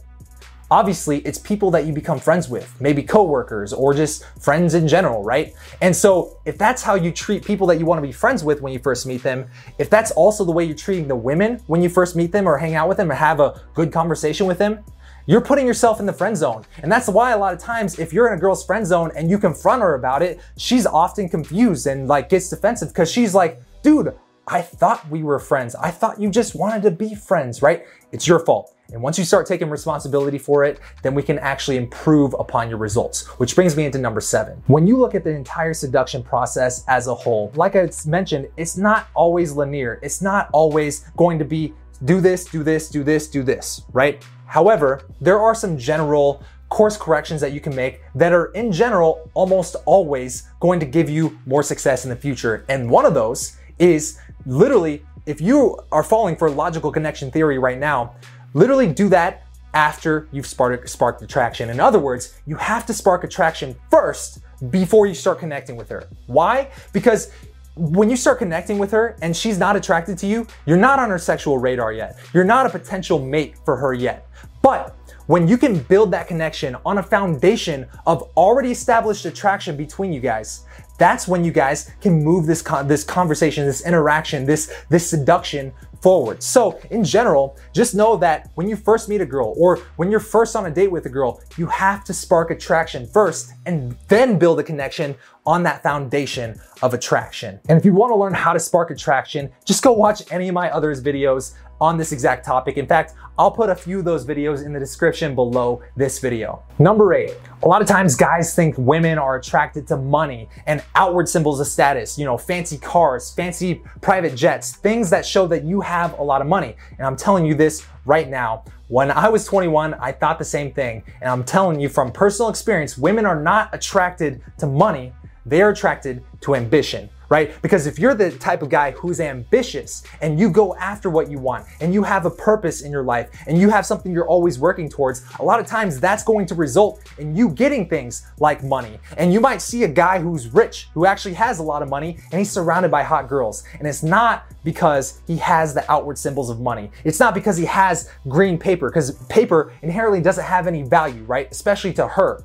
Obviously, 0.71 1.19
it's 1.19 1.39
people 1.39 1.71
that 1.71 1.88
you 1.88 1.93
become 1.93 2.19
friends 2.19 2.47
with, 2.47 2.79
maybe 2.79 3.01
coworkers 3.01 3.73
or 3.73 3.95
just 3.95 4.23
friends 4.39 4.75
in 4.75 4.88
general, 4.88 5.23
right? 5.23 5.55
And 5.81 5.95
so, 5.95 6.39
if 6.45 6.59
that's 6.59 6.83
how 6.83 6.93
you 6.93 7.11
treat 7.11 7.43
people 7.43 7.65
that 7.65 7.79
you 7.79 7.88
want 7.88 7.97
to 7.97 8.07
be 8.07 8.11
friends 8.11 8.43
with 8.43 8.61
when 8.61 8.71
you 8.71 8.77
first 8.77 9.07
meet 9.07 9.23
them, 9.23 9.49
if 9.79 9.89
that's 9.89 10.11
also 10.11 10.45
the 10.45 10.51
way 10.51 10.63
you're 10.65 10.75
treating 10.75 11.07
the 11.07 11.15
women 11.15 11.59
when 11.65 11.81
you 11.81 11.89
first 11.89 12.15
meet 12.15 12.31
them 12.31 12.47
or 12.47 12.59
hang 12.59 12.75
out 12.75 12.88
with 12.88 12.97
them 12.97 13.11
or 13.11 13.15
have 13.15 13.39
a 13.39 13.59
good 13.73 13.91
conversation 13.91 14.45
with 14.45 14.59
them, 14.59 14.83
you're 15.29 15.41
putting 15.41 15.67
yourself 15.67 16.00
in 16.00 16.07
the 16.07 16.13
friend 16.13 16.36
zone. 16.36 16.65
And 16.81 16.91
that's 16.91 17.07
why 17.07 17.33
a 17.33 17.38
lot 17.38 17.53
of 17.53 17.59
times 17.59 18.00
if 18.00 18.12
you're 18.12 18.27
in 18.29 18.33
a 18.33 18.41
girl's 18.41 18.65
friend 18.65 18.83
zone 18.83 19.12
and 19.15 19.29
you 19.29 19.38
confront 19.38 19.83
her 19.83 19.93
about 19.93 20.24
it, 20.24 20.39
she's 20.57 20.88
often 20.88 21.29
confused 21.29 21.86
and 21.86 22.07
like 22.07 22.29
gets 22.29 22.50
defensive 22.50 22.88
because 22.88 23.12
she's 23.12 23.36
like, 23.36 23.62
dude, 23.83 24.12
I 24.48 24.63
thought 24.63 25.07
we 25.07 25.21
were 25.21 25.38
friends. 25.38 25.75
I 25.75 25.91
thought 25.91 26.19
you 26.19 26.31
just 26.31 26.55
wanted 26.55 26.81
to 26.81 26.89
be 26.89 27.13
friends, 27.13 27.62
right? 27.62 27.86
It's 28.12 28.27
your 28.27 28.39
fault. 28.39 28.75
And 28.91 29.03
once 29.03 29.19
you 29.19 29.24
start 29.24 29.45
taking 29.45 29.69
responsibility 29.69 30.39
for 30.39 30.63
it, 30.63 30.79
then 31.03 31.13
we 31.13 31.21
can 31.21 31.38
actually 31.38 31.77
improve 31.77 32.33
upon 32.39 32.67
your 32.67 32.79
results, 32.79 33.27
which 33.38 33.53
brings 33.53 33.77
me 33.77 33.86
into 33.86 34.00
number 34.00 34.21
seven. 34.21 34.63
When 34.65 34.88
you 34.88 34.98
look 34.98 35.13
at 35.13 35.24
the 35.24 35.29
entire 35.29 35.75
seduction 35.75 36.24
process 36.24 36.83
as 36.88 37.05
a 37.05 37.13
whole, 37.13 37.51
like 37.53 37.75
I 37.75 37.88
mentioned, 38.07 38.50
it's 38.57 38.77
not 38.77 39.09
always 39.13 39.51
linear. 39.51 40.00
It's 40.01 40.24
not 40.24 40.50
always 40.53 41.01
going 41.17 41.38
to 41.38 41.45
be 41.45 41.75
do 42.06 42.22
this, 42.22 42.46
do 42.46 42.63
this, 42.63 42.89
do 42.89 43.03
this, 43.03 43.27
do 43.27 43.44
this, 43.44 43.82
right? 43.94 44.24
However, 44.46 45.01
there 45.22 45.39
are 45.39 45.53
some 45.53 45.77
general 45.77 46.44
course 46.70 46.98
corrections 46.98 47.41
that 47.41 47.51
you 47.51 47.60
can 47.60 47.75
make 47.75 48.01
that 48.15 48.32
are 48.32 48.48
in 48.48 48.72
general 48.72 49.29
almost 49.34 49.75
always 49.86 50.50
going 50.60 50.79
to 50.79 50.86
give 50.86 51.10
you 51.10 51.38
more 51.46 51.63
success 51.63 52.03
in 52.03 52.10
the 52.10 52.15
future. 52.15 52.65
And 52.70 52.89
one 52.89 53.06
of 53.06 53.13
those 53.13 53.58
is 53.79 54.20
literally 54.46 55.03
if 55.25 55.39
you 55.39 55.79
are 55.91 56.01
falling 56.01 56.36
for 56.36 56.50
logical 56.50 56.91
connection 56.91 57.29
theory 57.29 57.60
right 57.60 57.77
now, 57.77 58.15
literally 58.56 58.91
do 58.91 59.10
that 59.10 59.44
after 59.75 60.27
you've 60.32 60.48
sparked, 60.48 60.89
sparked 60.89 61.22
attraction. 61.22 61.70
In 61.70 61.79
other 61.79 62.00
words, 62.00 62.34
you 62.48 62.56
have 62.56 62.86
to 62.88 62.94
spark 62.94 63.24
attraction 63.24 63.75
first 63.91 64.39
before 64.72 65.06
you 65.06 65.13
start 65.13 65.38
connecting 65.38 65.75
with 65.75 65.88
her. 65.89 66.10
Why? 66.25 66.72
Because 66.94 67.32
when 67.79 68.09
you 68.09 68.17
start 68.17 68.39
connecting 68.39 68.77
with 68.77 68.91
her 68.91 69.15
and 69.21 69.36
she's 69.36 69.57
not 69.57 69.77
attracted 69.77 70.17
to 70.19 70.27
you, 70.27 70.45
you're 70.65 70.77
not 70.77 71.00
on 71.00 71.09
her 71.09 71.17
sexual 71.17 71.57
radar 71.57 71.93
yet. 71.93 72.19
You're 72.33 72.43
not 72.43 72.65
a 72.65 72.69
potential 72.69 73.19
mate 73.19 73.55
for 73.63 73.77
her 73.77 73.93
yet. 73.93 74.27
But 74.62 74.98
when 75.27 75.48
you 75.48 75.57
can 75.57 75.79
build 75.83 76.12
that 76.12 76.27
connection 76.27 76.75
on 76.86 76.98
a 76.98 77.03
foundation 77.03 77.88
of 78.05 78.24
already 78.36 78.71
established 78.71 79.24
attraction 79.25 79.77
between 79.77 80.12
you 80.12 80.19
guys, 80.19 80.65
that's 80.98 81.27
when 81.27 81.45
you 81.45 81.51
guys 81.51 81.89
can 82.01 82.21
move 82.21 82.45
this 82.45 82.62
con- 82.62 82.88
this 82.88 83.05
conversation, 83.05 83.65
this 83.65 83.86
interaction, 83.86 84.45
this 84.45 84.74
this 84.89 85.09
seduction 85.09 85.71
forward. 86.01 86.41
So, 86.41 86.79
in 86.91 87.03
general, 87.03 87.57
just 87.74 87.95
know 87.95 88.17
that 88.17 88.51
when 88.55 88.67
you 88.67 88.75
first 88.75 89.09
meet 89.09 89.21
a 89.21 89.25
girl 89.25 89.53
or 89.57 89.77
when 89.98 90.12
you're 90.12 90.19
first 90.19 90.55
on 90.55 90.65
a 90.65 90.71
date 90.71 90.91
with 90.91 91.05
a 91.05 91.09
girl, 91.09 91.41
you 91.57 91.67
have 91.67 92.03
to 92.05 92.13
spark 92.13 92.51
attraction 92.51 93.07
first 93.07 93.53
and 93.65 93.95
then 94.07 94.38
build 94.38 94.59
a 94.59 94.63
connection 94.63 95.15
on 95.50 95.63
that 95.63 95.82
foundation 95.82 96.62
of 96.84 96.94
attraction. 96.94 97.60
And 97.70 97.75
if 97.75 97.84
you 97.84 97.91
want 97.91 98.12
to 98.12 98.15
learn 98.15 98.36
how 98.36 98.53
to 98.53 98.60
spark 98.60 98.91
attraction, 98.91 99.51
just 99.65 99.82
go 99.82 99.91
watch 99.91 100.22
any 100.32 100.48
of 100.48 100.53
my 100.53 100.70
others 100.70 101.01
videos 101.01 101.56
on 101.82 101.98
this 101.98 102.12
exact 102.12 102.46
topic. 102.46 102.77
In 102.77 102.86
fact, 102.86 103.15
I'll 103.36 103.50
put 103.50 103.72
a 103.72 103.75
few 103.75 103.98
of 103.98 104.06
those 104.06 104.27
videos 104.27 104.63
in 104.63 104.74
the 104.74 104.79
description 104.79 105.34
below 105.34 105.82
this 105.96 106.20
video. 106.20 106.62
Number 106.77 107.15
eight, 107.15 107.34
a 107.63 107.68
lot 107.68 107.82
of 107.82 107.88
times 107.88 108.15
guys 108.15 108.53
think 108.53 108.75
women 108.77 109.18
are 109.18 109.38
attracted 109.38 109.88
to 109.88 109.98
money 109.98 110.48
and 110.68 110.84
outward 110.94 111.27
symbols 111.27 111.60
of 111.60 111.65
status, 111.65 112.20
you 112.20 112.25
know, 112.25 112.38
fancy 112.38 112.77
cars, 112.77 113.34
fancy 113.34 113.82
private 114.01 114.36
jets, 114.36 114.75
things 114.75 115.10
that 115.10 115.25
show 115.25 115.48
that 115.48 115.63
you 115.63 115.82
have 115.82 116.20
a 116.20 116.24
lot 116.24 116.41
of 116.41 116.48
money. 116.48 116.75
And 117.00 117.08
I'm 117.08 117.15
telling 117.15 117.44
you 117.44 117.56
this 117.56 117.88
right 118.06 118.29
now. 118.29 118.65
When 118.88 119.10
I 119.10 119.29
was 119.29 119.46
21, 119.46 119.96
I 119.96 120.12
thought 120.12 120.38
the 120.38 120.46
same 120.46 120.74
thing. 120.74 121.03
And 121.22 121.29
I'm 121.32 121.44
telling 121.44 121.79
you 121.79 121.89
from 121.89 122.12
personal 122.12 122.50
experience, 122.50 123.00
women 123.00 123.25
are 123.25 123.39
not 123.39 123.70
attracted 123.74 124.41
to 124.60 124.68
money, 124.68 125.13
they're 125.46 125.69
attracted 125.69 126.24
to 126.41 126.55
ambition 126.55 127.10
right? 127.29 127.62
Because 127.62 127.88
if 127.88 127.98
you're 127.98 128.15
the 128.15 128.31
type 128.31 128.62
of 128.62 128.69
guy 128.69 128.91
who's 128.91 129.19
ambitious 129.19 130.03
and 130.22 130.39
you 130.39 130.50
go 130.50 130.75
after 130.75 131.10
what 131.10 131.31
you 131.31 131.38
want 131.38 131.65
and 131.79 131.93
you 131.93 132.03
have 132.03 132.25
a 132.25 132.29
purpose 132.29 132.81
in 132.81 132.91
your 132.91 133.03
life 133.03 133.29
and 133.48 133.58
you 133.58 133.69
have 133.69 133.86
something 133.86 134.12
you're 134.12 134.27
always 134.27 134.60
working 134.60 134.89
towards, 134.89 135.24
a 135.39 135.43
lot 135.43 135.60
of 135.60 135.67
times 135.67 136.00
that's 136.00 136.24
going 136.24 136.46
to 136.48 136.55
result 136.55 137.01
in 137.19 137.36
you 137.36 137.50
getting 137.50 137.88
things 137.88 138.27
like 138.39 138.63
money. 138.63 139.00
And 139.17 139.31
you 139.31 139.39
might 139.39 139.62
see 139.62 139.84
a 139.84 139.88
guy 139.88 140.19
who's 140.19 140.48
rich, 140.53 140.89
who 140.93 141.05
actually 141.05 141.36
has 141.36 141.60
a 141.60 141.63
lot 141.63 141.81
of 141.81 141.89
money, 141.89 142.17
and 142.31 142.39
he's 142.39 142.51
surrounded 142.51 142.89
by 142.89 143.03
hot 143.03 143.29
girls. 143.29 143.63
And 143.77 143.88
it's 143.88 144.03
not 144.03 144.46
because 144.63 145.22
he 145.27 145.38
has 145.38 145.74
the 145.74 145.89
outward 145.89 146.17
symbols 146.17 146.50
of 146.50 146.60
money. 146.60 146.89
It's 147.03 147.19
not 147.19 147.34
because 147.34 147.58
he 147.58 147.65
has 147.65 148.10
green 148.27 148.58
paper, 148.58 148.89
because 148.89 149.12
paper 149.27 149.72
inherently 149.81 150.22
doesn't 150.22 150.43
have 150.43 150.67
any 150.67 150.81
value, 150.84 151.24
right? 151.24 151.48
Especially 151.51 151.93
to 151.93 152.08
her 152.08 152.43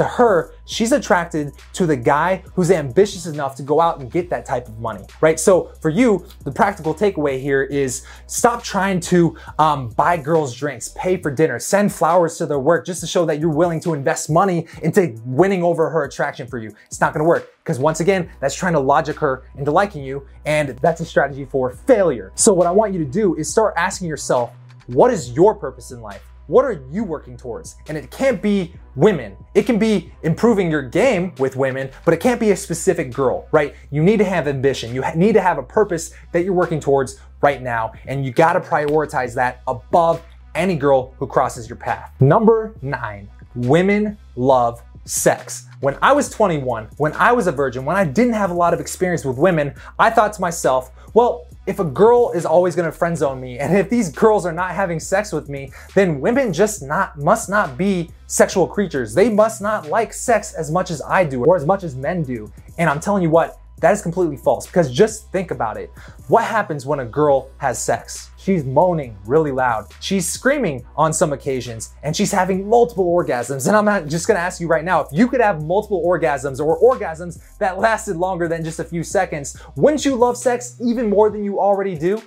to 0.00 0.04
her, 0.04 0.54
she's 0.64 0.92
attracted 0.92 1.52
to 1.74 1.84
the 1.84 1.94
guy 1.94 2.42
who's 2.54 2.70
ambitious 2.70 3.26
enough 3.26 3.54
to 3.56 3.62
go 3.62 3.82
out 3.82 4.00
and 4.00 4.10
get 4.10 4.30
that 4.30 4.46
type 4.46 4.66
of 4.66 4.78
money, 4.78 5.04
right? 5.20 5.38
So 5.38 5.72
for 5.82 5.90
you, 5.90 6.24
the 6.44 6.50
practical 6.50 6.94
takeaway 6.94 7.38
here 7.38 7.64
is 7.64 8.06
stop 8.26 8.62
trying 8.62 9.00
to 9.00 9.36
um, 9.58 9.90
buy 9.90 10.16
girls 10.16 10.56
drinks, 10.56 10.88
pay 10.96 11.18
for 11.18 11.30
dinner, 11.30 11.58
send 11.58 11.92
flowers 11.92 12.38
to 12.38 12.46
their 12.46 12.58
work 12.58 12.86
just 12.86 13.02
to 13.02 13.06
show 13.06 13.26
that 13.26 13.40
you're 13.40 13.50
willing 13.50 13.78
to 13.80 13.92
invest 13.92 14.30
money 14.30 14.66
into 14.82 15.14
winning 15.26 15.62
over 15.62 15.90
her 15.90 16.04
attraction 16.04 16.46
for 16.46 16.58
you. 16.58 16.74
It's 16.86 17.02
not 17.02 17.12
gonna 17.12 17.26
work 17.26 17.50
because 17.62 17.78
once 17.78 18.00
again, 18.00 18.30
that's 18.40 18.54
trying 18.54 18.72
to 18.72 18.80
logic 18.80 19.18
her 19.18 19.42
into 19.58 19.70
liking 19.70 20.02
you, 20.02 20.26
and 20.46 20.70
that's 20.78 21.02
a 21.02 21.04
strategy 21.04 21.44
for 21.44 21.68
failure. 21.68 22.32
So 22.36 22.54
what 22.54 22.66
I 22.66 22.70
want 22.70 22.94
you 22.94 23.00
to 23.00 23.10
do 23.10 23.34
is 23.34 23.50
start 23.50 23.74
asking 23.76 24.08
yourself, 24.08 24.50
what 24.86 25.12
is 25.12 25.32
your 25.32 25.54
purpose 25.54 25.90
in 25.90 26.00
life? 26.00 26.29
What 26.50 26.64
are 26.64 26.82
you 26.90 27.04
working 27.04 27.36
towards? 27.36 27.76
And 27.86 27.96
it 27.96 28.10
can't 28.10 28.42
be 28.42 28.72
women. 28.96 29.36
It 29.54 29.66
can 29.66 29.78
be 29.78 30.12
improving 30.24 30.68
your 30.68 30.82
game 30.82 31.32
with 31.38 31.54
women, 31.54 31.90
but 32.04 32.12
it 32.12 32.18
can't 32.18 32.40
be 32.40 32.50
a 32.50 32.56
specific 32.56 33.12
girl, 33.12 33.46
right? 33.52 33.76
You 33.92 34.02
need 34.02 34.16
to 34.16 34.24
have 34.24 34.48
ambition. 34.48 34.92
You 34.92 35.04
need 35.14 35.34
to 35.34 35.40
have 35.40 35.58
a 35.58 35.62
purpose 35.62 36.12
that 36.32 36.42
you're 36.42 36.52
working 36.52 36.80
towards 36.80 37.20
right 37.40 37.62
now. 37.62 37.92
And 38.08 38.26
you 38.26 38.32
got 38.32 38.54
to 38.54 38.60
prioritize 38.60 39.32
that 39.36 39.62
above 39.68 40.24
any 40.56 40.74
girl 40.74 41.14
who 41.20 41.28
crosses 41.28 41.68
your 41.68 41.76
path. 41.76 42.12
Number 42.18 42.74
nine, 42.82 43.30
women 43.54 44.18
love 44.34 44.82
sex. 45.04 45.68
When 45.78 45.96
I 46.02 46.10
was 46.10 46.30
21, 46.30 46.88
when 46.96 47.12
I 47.12 47.30
was 47.30 47.46
a 47.46 47.52
virgin, 47.52 47.84
when 47.84 47.94
I 47.94 48.04
didn't 48.04 48.34
have 48.34 48.50
a 48.50 48.54
lot 48.54 48.74
of 48.74 48.80
experience 48.80 49.24
with 49.24 49.38
women, 49.38 49.72
I 50.00 50.10
thought 50.10 50.32
to 50.32 50.40
myself, 50.40 50.90
well, 51.14 51.46
if 51.66 51.78
a 51.78 51.84
girl 51.84 52.32
is 52.32 52.46
always 52.46 52.74
gonna 52.74 52.90
friend 52.90 53.16
zone 53.16 53.40
me, 53.40 53.58
and 53.58 53.76
if 53.76 53.90
these 53.90 54.10
girls 54.10 54.46
are 54.46 54.52
not 54.52 54.72
having 54.72 54.98
sex 54.98 55.32
with 55.32 55.48
me, 55.48 55.72
then 55.94 56.20
women 56.20 56.52
just 56.52 56.82
not 56.82 57.18
must 57.18 57.48
not 57.48 57.76
be 57.76 58.10
sexual 58.26 58.66
creatures. 58.66 59.14
They 59.14 59.28
must 59.28 59.60
not 59.60 59.88
like 59.88 60.12
sex 60.12 60.54
as 60.54 60.70
much 60.70 60.90
as 60.90 61.02
I 61.02 61.24
do 61.24 61.44
or 61.44 61.56
as 61.56 61.66
much 61.66 61.84
as 61.84 61.94
men 61.94 62.22
do. 62.22 62.50
And 62.78 62.88
I'm 62.88 63.00
telling 63.00 63.22
you 63.22 63.30
what, 63.30 63.59
that 63.80 63.92
is 63.92 64.02
completely 64.02 64.36
false 64.36 64.66
because 64.66 64.92
just 64.92 65.30
think 65.32 65.50
about 65.50 65.76
it. 65.76 65.90
What 66.28 66.44
happens 66.44 66.86
when 66.86 67.00
a 67.00 67.04
girl 67.04 67.50
has 67.58 67.82
sex? 67.82 68.30
She's 68.36 68.64
moaning 68.64 69.16
really 69.26 69.52
loud. 69.52 69.92
She's 70.00 70.28
screaming 70.28 70.84
on 70.96 71.12
some 71.12 71.32
occasions 71.32 71.94
and 72.02 72.14
she's 72.14 72.32
having 72.32 72.68
multiple 72.68 73.06
orgasms. 73.06 73.66
And 73.66 73.76
I'm 73.76 73.84
not 73.84 74.06
just 74.06 74.28
gonna 74.28 74.40
ask 74.40 74.60
you 74.60 74.68
right 74.68 74.84
now 74.84 75.00
if 75.00 75.08
you 75.12 75.28
could 75.28 75.40
have 75.40 75.64
multiple 75.64 76.04
orgasms 76.06 76.60
or 76.60 76.78
orgasms 76.80 77.40
that 77.58 77.78
lasted 77.78 78.16
longer 78.16 78.48
than 78.48 78.64
just 78.64 78.80
a 78.80 78.84
few 78.84 79.02
seconds, 79.02 79.58
wouldn't 79.76 80.04
you 80.04 80.14
love 80.14 80.36
sex 80.36 80.76
even 80.82 81.08
more 81.08 81.30
than 81.30 81.42
you 81.42 81.58
already 81.58 81.96
do? 81.96 82.22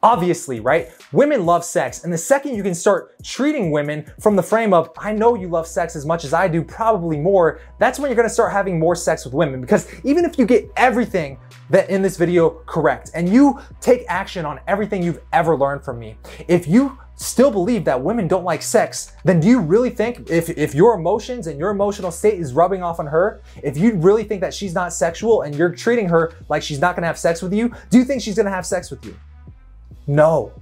Obviously, 0.00 0.60
right? 0.60 0.90
Women 1.10 1.44
love 1.44 1.64
sex. 1.64 2.04
And 2.04 2.12
the 2.12 2.18
second 2.18 2.54
you 2.54 2.62
can 2.62 2.74
start 2.74 3.20
treating 3.24 3.72
women 3.72 4.06
from 4.20 4.36
the 4.36 4.42
frame 4.44 4.72
of, 4.72 4.90
I 4.96 5.12
know 5.12 5.34
you 5.34 5.48
love 5.48 5.66
sex 5.66 5.96
as 5.96 6.06
much 6.06 6.24
as 6.24 6.32
I 6.32 6.46
do, 6.46 6.62
probably 6.62 7.16
more, 7.16 7.60
that's 7.80 7.98
when 7.98 8.08
you're 8.08 8.16
gonna 8.16 8.28
start 8.28 8.52
having 8.52 8.78
more 8.78 8.94
sex 8.94 9.24
with 9.24 9.34
women. 9.34 9.60
Because 9.60 9.92
even 10.04 10.24
if 10.24 10.38
you 10.38 10.46
get 10.46 10.70
everything 10.76 11.36
that 11.70 11.90
in 11.90 12.00
this 12.00 12.16
video 12.16 12.50
correct 12.66 13.10
and 13.12 13.28
you 13.28 13.58
take 13.80 14.04
action 14.08 14.46
on 14.46 14.60
everything 14.68 15.02
you've 15.02 15.20
ever 15.32 15.56
learned 15.56 15.84
from 15.84 15.98
me, 15.98 16.16
if 16.46 16.68
you 16.68 16.96
still 17.16 17.50
believe 17.50 17.84
that 17.84 18.00
women 18.00 18.28
don't 18.28 18.44
like 18.44 18.62
sex, 18.62 19.14
then 19.24 19.40
do 19.40 19.48
you 19.48 19.58
really 19.58 19.90
think 19.90 20.30
if, 20.30 20.48
if 20.50 20.76
your 20.76 20.94
emotions 20.94 21.48
and 21.48 21.58
your 21.58 21.70
emotional 21.70 22.12
state 22.12 22.38
is 22.38 22.52
rubbing 22.52 22.84
off 22.84 23.00
on 23.00 23.06
her, 23.08 23.42
if 23.64 23.76
you 23.76 23.96
really 23.96 24.22
think 24.22 24.42
that 24.42 24.54
she's 24.54 24.74
not 24.74 24.92
sexual 24.92 25.42
and 25.42 25.56
you're 25.56 25.74
treating 25.74 26.08
her 26.08 26.34
like 26.48 26.62
she's 26.62 26.78
not 26.78 26.94
gonna 26.94 27.08
have 27.08 27.18
sex 27.18 27.42
with 27.42 27.52
you, 27.52 27.74
do 27.90 27.98
you 27.98 28.04
think 28.04 28.22
she's 28.22 28.36
gonna 28.36 28.48
have 28.48 28.64
sex 28.64 28.92
with 28.92 29.04
you? 29.04 29.16
No, 30.08 30.52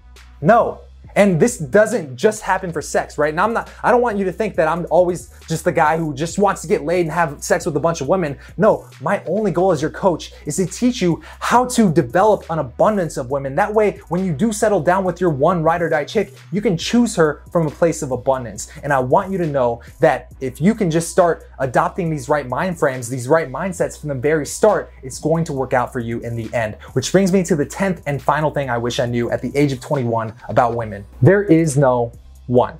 no. 0.41 0.81
And 1.17 1.41
this 1.41 1.57
doesn't 1.57 2.17
just 2.17 2.43
happen 2.43 2.73
for 2.73 2.83
sex, 2.83 3.17
right? 3.17 3.35
Now 3.35 3.45
I'm 3.45 3.55
not, 3.55 3.71
I 3.83 3.91
don't 3.91 4.03
want 4.03 4.19
you 4.19 4.25
to 4.27 4.33
think 4.33 4.55
that 4.57 4.69
I'm 4.69 4.87
always 4.91 5.33
just 5.49 5.65
the 5.65 5.73
guy 5.73 5.97
who 5.97 6.15
just 6.15 6.39
wants 6.39 6.61
to 6.61 6.69
get 6.69 6.85
laid 6.85 7.01
and 7.01 7.11
have 7.11 7.43
sex 7.43 7.65
with 7.65 7.75
a 7.77 7.81
bunch 7.81 8.03
of 8.03 8.09
women. 8.09 8.39
No, 8.59 8.87
my 9.01 9.25
only 9.25 9.51
goal 9.51 9.73
as 9.73 9.81
your 9.81 9.91
coach 9.91 10.33
is 10.45 10.57
to 10.57 10.67
teach 10.67 11.01
you 11.01 11.23
how 11.41 11.65
to 11.69 11.91
develop 11.91 12.45
an 12.51 12.59
abundance 12.59 13.17
of 13.17 13.31
women. 13.31 13.55
That 13.55 13.73
way, 13.73 13.99
when 14.09 14.27
you 14.27 14.35
do 14.35 14.53
settle 14.53 14.81
down 14.81 15.05
with 15.05 15.19
your 15.19 15.31
one 15.31 15.63
ride 15.63 15.81
or 15.81 15.89
die 15.89 16.05
chick, 16.05 16.35
you 16.53 16.61
can 16.61 16.77
choose 16.77 17.17
her 17.17 17.43
from 17.51 17.67
a 17.67 17.71
place 17.71 18.03
of 18.03 18.11
abundance. 18.11 18.69
And 18.83 18.93
I 18.93 18.99
want 18.99 19.33
you 19.33 19.39
to 19.39 19.47
know 19.47 19.81
that 20.01 20.35
if 20.41 20.61
you 20.61 20.75
can 20.75 20.91
just 20.91 21.11
start 21.11 21.49
adopting 21.61 22.11
these 22.11 22.29
right 22.29 22.47
mind 22.47 22.79
frames, 22.79 23.09
these 23.09 23.27
right 23.27 23.51
mindsets 23.51 23.99
from 23.99 24.11
the 24.11 24.15
very 24.15 24.45
start, 24.45 24.93
it's 25.03 25.19
going 25.19 25.45
to 25.45 25.55
work 25.55 25.73
out 25.73 25.95
for 25.95 26.01
you 26.01 26.21
in 26.21 26.37
the 26.37 26.53
end. 26.55 26.75
Which 26.93 27.11
brings 27.11 27.33
me 27.33 27.43
to 27.45 27.57
the 27.57 27.65
10th 27.65 28.03
and 28.05 28.21
final 28.21 28.51
thing 28.51 28.69
I 28.69 28.77
wish 28.77 29.01
I 29.01 29.07
knew 29.07 29.31
at 29.31 29.41
the 29.41 29.57
age 29.57 29.73
of 29.73 29.81
21 29.81 30.35
about 30.49 30.77
women. 30.77 31.06
There 31.23 31.43
is 31.43 31.77
no 31.77 32.13
one. 32.47 32.77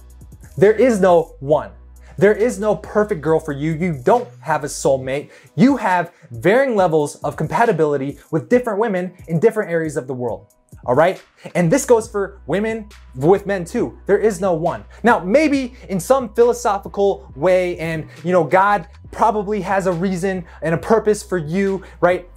There 0.57 0.73
is 0.73 1.01
no 1.01 1.35
one. 1.41 1.71
There 2.19 2.33
is 2.33 2.59
no 2.59 2.77
perfect 2.77 3.21
girl 3.21 3.39
for 3.39 3.53
you. 3.53 3.73
You 3.73 4.01
don't 4.03 4.29
have 4.41 4.65
a 4.65 4.69
soulmate. 4.69 5.31
You 5.55 5.77
have 5.77 6.13
varying 6.31 6.75
levels 6.75 7.17
of 7.17 7.37
compatibility 7.37 8.19
with 8.31 8.49
different 8.49 8.79
women 8.79 9.15
in 9.29 9.39
different 9.39 9.71
areas 9.71 9.97
of 9.97 10.07
the 10.07 10.15
world. 10.15 10.47
All 10.87 10.95
right. 10.95 11.23
And 11.55 11.71
this 11.71 11.85
goes 11.85 12.09
for 12.09 12.41
women 12.47 12.89
with 13.15 13.45
men 13.45 13.65
too. 13.65 13.99
There 14.07 14.19
is 14.19 14.41
no 14.41 14.55
one. 14.55 14.85
Now, 15.03 15.19
maybe 15.19 15.75
in 15.89 16.01
some 16.01 16.33
philosophical 16.35 17.31
way, 17.35 17.77
and 17.79 18.09
you 18.25 18.33
know, 18.33 18.45
God 18.45 18.89
probably 19.11 19.61
has 19.63 19.87
a 19.87 19.93
reason 19.93 20.45
and 20.63 20.75
a 20.75 20.79
purpose 20.79 21.23
for 21.23 21.39
you, 21.39 21.83
right? 22.01 22.29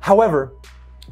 However, 0.00 0.52